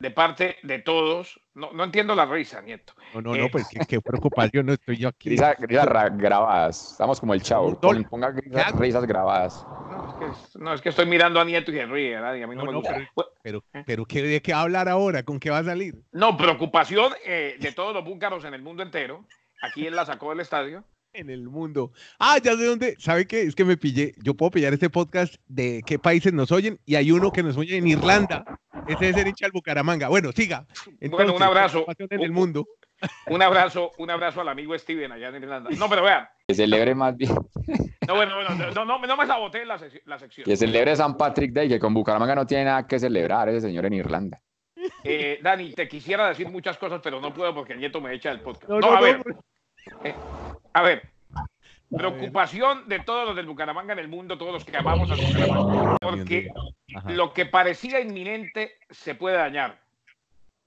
de 0.00 0.10
parte 0.10 0.56
de 0.62 0.78
todos. 0.80 1.40
No, 1.54 1.72
no 1.72 1.84
entiendo 1.84 2.14
la 2.14 2.26
risa, 2.26 2.60
Nieto. 2.62 2.94
No, 3.14 3.20
no, 3.20 3.36
no, 3.36 3.48
pues 3.50 3.66
qué, 3.86 4.00
preocupación, 4.00 4.66
no 4.66 4.72
estoy 4.72 4.96
yo 4.96 5.08
aquí. 5.08 5.30
Risas 5.30 5.56
grabadas, 6.16 6.92
estamos 6.92 7.20
como 7.20 7.34
el 7.34 7.42
chavo, 7.42 7.78
ponga 7.78 8.34
risas, 8.78 9.06
grabadas. 9.06 9.64
No 10.58 10.72
es, 10.72 10.80
que, 10.80 10.88
estoy 10.88 11.06
mirando 11.06 11.38
a 11.38 11.44
Nieto 11.44 11.70
y 11.70 11.74
se 11.74 11.86
ríe, 11.86 12.18
nadie, 12.18 12.42
a 12.42 12.46
mí 12.46 12.56
no, 12.56 12.64
me 12.64 12.74
gusta. 12.74 13.08
Pero, 13.42 13.62
pero, 13.86 14.04
¿qué, 14.06 14.22
¿de 14.22 14.42
qué 14.42 14.52
hablar 14.52 14.88
ahora? 14.88 15.22
¿Con 15.22 15.38
qué 15.38 15.50
va 15.50 15.58
a 15.58 15.64
salir? 15.64 16.02
No, 16.12 16.36
preocupación 16.36 17.12
eh, 17.24 17.56
de 17.60 17.72
todos 17.72 17.94
los 17.94 18.04
búncaros 18.04 18.44
en 18.44 18.54
el 18.54 18.62
mundo 18.62 18.82
entero. 18.82 19.24
Aquí 19.62 19.86
él 19.86 19.94
la 19.94 20.06
sacó 20.06 20.30
del 20.30 20.40
estadio 20.40 20.84
en 21.12 21.30
el 21.30 21.48
mundo. 21.48 21.92
Ah, 22.18 22.38
ya 22.42 22.56
sé 22.56 22.64
dónde. 22.64 22.96
¿Sabe 22.98 23.26
qué? 23.26 23.42
Es 23.42 23.54
que 23.54 23.64
me 23.64 23.76
pillé. 23.76 24.14
Yo 24.22 24.34
puedo 24.34 24.50
pillar 24.50 24.72
este 24.72 24.90
podcast 24.90 25.34
de 25.48 25.82
qué 25.84 25.98
países 25.98 26.32
nos 26.32 26.52
oyen 26.52 26.78
y 26.86 26.94
hay 26.94 27.10
uno 27.10 27.32
que 27.32 27.42
nos 27.42 27.56
oye 27.56 27.76
en 27.76 27.86
Irlanda. 27.86 28.44
Ese 28.94 29.08
es 29.10 29.16
el 29.16 29.28
hincha 29.28 29.46
Bucaramanga. 29.52 30.08
Bueno, 30.08 30.32
siga. 30.32 30.66
bueno, 31.10 31.34
un 31.34 31.42
abrazo. 31.42 31.84
En 31.98 32.20
el 32.20 32.32
mundo. 32.32 32.66
Un 33.28 33.42
abrazo, 33.42 33.92
un 33.98 34.10
abrazo 34.10 34.42
al 34.42 34.48
amigo 34.48 34.76
Steven 34.76 35.10
allá 35.12 35.28
en 35.28 35.42
Irlanda. 35.42 35.70
No, 35.78 35.88
pero 35.88 36.02
vean. 36.02 36.28
Que 36.46 36.54
celebre 36.54 36.94
más 36.94 37.16
bien. 37.16 37.34
No, 38.06 38.16
bueno, 38.16 38.34
bueno 38.34 38.72
no, 38.74 38.84
no, 38.84 38.98
no 38.98 39.16
me 39.16 39.26
saboteé 39.26 39.64
la, 39.64 39.80
la, 40.04 40.18
sección. 40.18 40.44
Que 40.44 40.56
celebre 40.56 40.96
San 40.96 41.16
Patrick 41.16 41.52
Day, 41.52 41.68
que 41.68 41.78
con 41.78 41.94
Bucaramanga 41.94 42.34
no 42.34 42.46
tiene 42.46 42.64
nada 42.64 42.86
que 42.86 42.98
celebrar 42.98 43.48
ese 43.48 43.60
señor 43.60 43.86
en 43.86 43.94
Irlanda. 43.94 44.40
Eh, 45.04 45.38
Dani, 45.42 45.72
te 45.72 45.88
quisiera 45.88 46.28
decir 46.28 46.48
muchas 46.48 46.76
cosas, 46.78 47.00
pero 47.02 47.20
no 47.20 47.32
puedo 47.32 47.54
porque 47.54 47.74
el 47.74 47.78
nieto 47.78 48.00
me 48.00 48.14
echa 48.14 48.30
el 48.30 48.40
podcast. 48.40 48.68
No, 48.68 48.92
a 48.92 49.00
ver. 49.00 49.22
Eh, 50.04 50.14
a 50.72 50.82
ver, 50.82 51.08
preocupación 51.90 52.88
de 52.88 53.00
todos 53.00 53.26
los 53.26 53.36
del 53.36 53.46
Bucaramanga 53.46 53.92
en 53.92 53.98
el 53.98 54.08
mundo, 54.08 54.38
todos 54.38 54.52
los 54.52 54.64
que 54.64 54.76
amamos 54.76 55.10
al 55.10 55.18
Bucaramanga, 55.18 55.96
porque 56.00 56.48
lo 57.06 57.32
que 57.32 57.46
parecía 57.46 58.00
inminente 58.00 58.78
se 58.90 59.14
puede 59.14 59.36
dañar. 59.36 59.80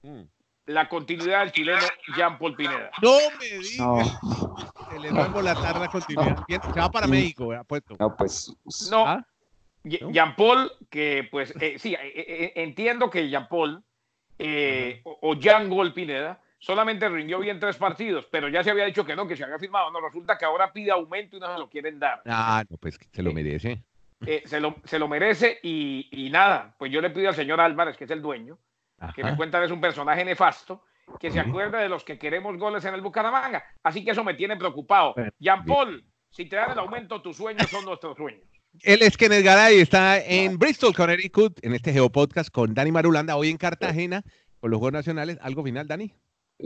Mm. 0.02 0.22
La 0.66 0.88
continuidad 0.88 1.40
del 1.40 1.52
chileno 1.52 1.82
Jean-Paul 2.16 2.56
Pineda. 2.56 2.90
No 3.02 3.18
me 3.38 3.58
digas. 3.58 4.18
Se 4.90 4.98
le 4.98 5.12
va 5.12 5.24
a 5.24 5.28
volatar 5.28 5.78
la 5.78 5.88
continuidad. 5.88 6.42
Se 6.48 6.80
va 6.80 6.90
para 6.90 7.06
México, 7.06 7.50
puesto. 7.66 7.96
No, 7.98 8.16
pues. 8.16 8.54
No. 8.90 9.06
¿Ah? 9.06 9.26
Jean-Paul, 9.84 10.72
que 10.88 11.28
pues, 11.30 11.52
eh, 11.60 11.78
sí, 11.78 11.94
eh, 12.00 12.52
entiendo 12.56 13.10
que 13.10 13.28
Jean-Paul 13.28 13.84
o 15.04 15.34
Jean-Gol 15.34 15.92
Pineda 15.92 16.40
solamente 16.64 17.08
rindió 17.10 17.38
bien 17.40 17.60
tres 17.60 17.76
partidos, 17.76 18.26
pero 18.30 18.48
ya 18.48 18.64
se 18.64 18.70
había 18.70 18.86
dicho 18.86 19.04
que 19.04 19.14
no, 19.14 19.28
que 19.28 19.36
se 19.36 19.44
había 19.44 19.58
firmado. 19.58 19.90
No, 19.90 20.00
resulta 20.00 20.38
que 20.38 20.46
ahora 20.46 20.72
pide 20.72 20.90
aumento 20.90 21.36
y 21.36 21.40
no 21.40 21.52
se 21.52 21.58
lo 21.58 21.68
quieren 21.68 21.98
dar. 21.98 22.22
Ah, 22.24 22.64
no, 22.68 22.78
pues 22.78 22.98
se 23.12 23.22
lo 23.22 23.30
eh, 23.30 23.34
merece. 23.34 23.82
Eh, 24.26 24.42
se, 24.46 24.60
lo, 24.60 24.76
se, 24.84 24.98
lo, 24.98 25.06
merece 25.06 25.58
y, 25.62 26.30
nada, 26.32 26.74
pues 26.78 26.90
yo 26.90 27.02
le 27.02 27.10
pido 27.10 27.28
al 27.28 27.34
señor 27.34 27.60
Álvarez, 27.60 27.96
que 27.98 28.04
es 28.04 28.10
el 28.10 28.22
dueño, 28.22 28.58
que 29.14 29.22
me 29.22 29.36
cuenta 29.36 29.58
que 29.58 29.66
es 29.66 29.70
un 29.70 29.82
personaje 29.82 30.24
nefasto, 30.24 30.82
que 31.20 31.30
se 31.30 31.38
acuerde 31.38 31.82
de 31.82 31.90
los 31.90 32.02
que 32.02 32.18
queremos 32.18 32.56
goles 32.56 32.82
en 32.86 32.94
el 32.94 33.02
Bucaramanga. 33.02 33.62
Así 33.82 34.02
que 34.02 34.12
eso 34.12 34.24
me 34.24 34.32
tiene 34.32 34.56
preocupado. 34.56 35.14
Jean 35.38 35.66
Paul, 35.66 36.02
si 36.30 36.46
te 36.46 36.56
dan 36.56 36.70
el 36.70 36.78
aumento, 36.78 37.20
tus 37.20 37.36
sueños 37.36 37.68
son 37.68 37.84
nuestros 37.84 38.16
sueños. 38.16 38.42
Él 38.80 39.02
es 39.02 39.18
Kenneth 39.18 39.44
Garay, 39.44 39.78
está 39.78 40.18
en 40.18 40.58
Bristol, 40.58 40.94
Connecticut, 40.94 41.58
en 41.62 41.74
este 41.74 41.92
Geopodcast 41.92 42.50
con 42.50 42.72
Dani 42.72 42.90
Marulanda, 42.90 43.36
hoy 43.36 43.50
en 43.50 43.58
Cartagena, 43.58 44.22
con 44.58 44.70
los 44.70 44.78
Juegos 44.78 44.94
Nacionales. 44.94 45.38
¿Algo 45.42 45.62
final, 45.62 45.86
Dani? 45.86 46.14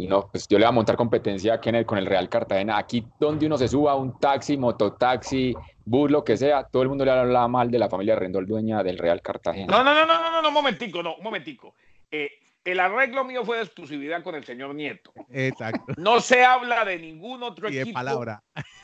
No, 0.07 0.29
pues 0.31 0.47
yo 0.47 0.59
le 0.59 0.65
voy 0.65 0.69
a 0.69 0.73
montar 0.73 0.97
competencia 0.97 1.55
a 1.55 1.85
con 1.85 1.99
el 1.99 2.07
Real 2.07 2.29
Cartagena. 2.29 2.79
Aquí 2.79 3.05
donde 3.19 3.47
uno 3.47 3.59
se 3.59 3.69
suba, 3.69 3.95
un 3.95 4.19
taxi, 4.19 4.57
mototaxi, 4.57 5.55
bus, 5.85 6.11
lo 6.11 6.25
que 6.25 6.37
sea, 6.37 6.65
todo 6.65 6.83
el 6.83 6.89
mundo 6.89 7.05
le 7.05 7.11
habla 7.11 7.49
mal 7.49 7.71
de 7.71 7.79
la 7.79 7.89
familia 7.89 8.15
Rendol, 8.15 8.47
dueña 8.47 8.83
del 8.83 8.99
Real 8.99 9.21
Cartagena. 9.23 9.67
No, 9.67 9.83
no, 9.83 9.95
no, 9.95 10.07
no, 10.07 10.31
no, 10.31 10.43
no, 10.43 10.49
un 10.49 10.55
momentico, 10.55 11.03
no, 11.03 11.17
un 11.17 11.25
momentico. 11.25 11.75
Eh, 12.11 12.31
el 12.65 12.81
arreglo 12.81 13.25
mío 13.25 13.45
fue 13.45 13.57
de 13.57 13.63
exclusividad 13.65 14.23
con 14.23 14.35
el 14.35 14.45
señor 14.45 14.75
Nieto. 14.75 15.13
Exacto. 15.31 15.95
No 15.97 16.21
se 16.21 16.45
habla 16.45 16.85
de 16.85 16.99
ningún 16.99 17.43
otro 17.43 17.69
equipo 17.69 17.99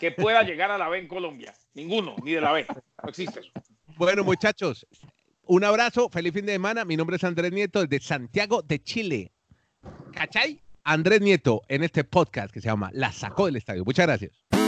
que 0.00 0.10
pueda 0.10 0.42
llegar 0.42 0.70
a 0.70 0.78
la 0.78 0.88
B 0.88 0.98
en 0.98 1.08
Colombia. 1.08 1.52
Ninguno, 1.74 2.16
ni 2.22 2.32
de 2.32 2.40
la 2.40 2.52
B. 2.52 2.66
No 3.02 3.08
existe 3.08 3.40
eso. 3.40 3.50
Bueno, 3.96 4.24
muchachos, 4.24 4.86
un 5.44 5.62
abrazo, 5.64 6.08
feliz 6.08 6.32
fin 6.32 6.46
de 6.46 6.52
semana. 6.52 6.84
Mi 6.84 6.96
nombre 6.96 7.16
es 7.16 7.24
Andrés 7.24 7.52
Nieto, 7.52 7.86
desde 7.86 8.04
Santiago 8.04 8.62
de 8.62 8.82
Chile. 8.82 9.32
¿Cachai? 10.12 10.60
Andrés 10.84 11.22
Nieto 11.22 11.62
en 11.68 11.82
este 11.82 12.04
podcast 12.04 12.52
que 12.52 12.60
se 12.60 12.68
llama 12.68 12.90
La 12.92 13.10
sacó 13.10 13.46
del 13.46 13.56
estadio. 13.56 13.84
Muchas 13.84 14.06
gracias. 14.06 14.63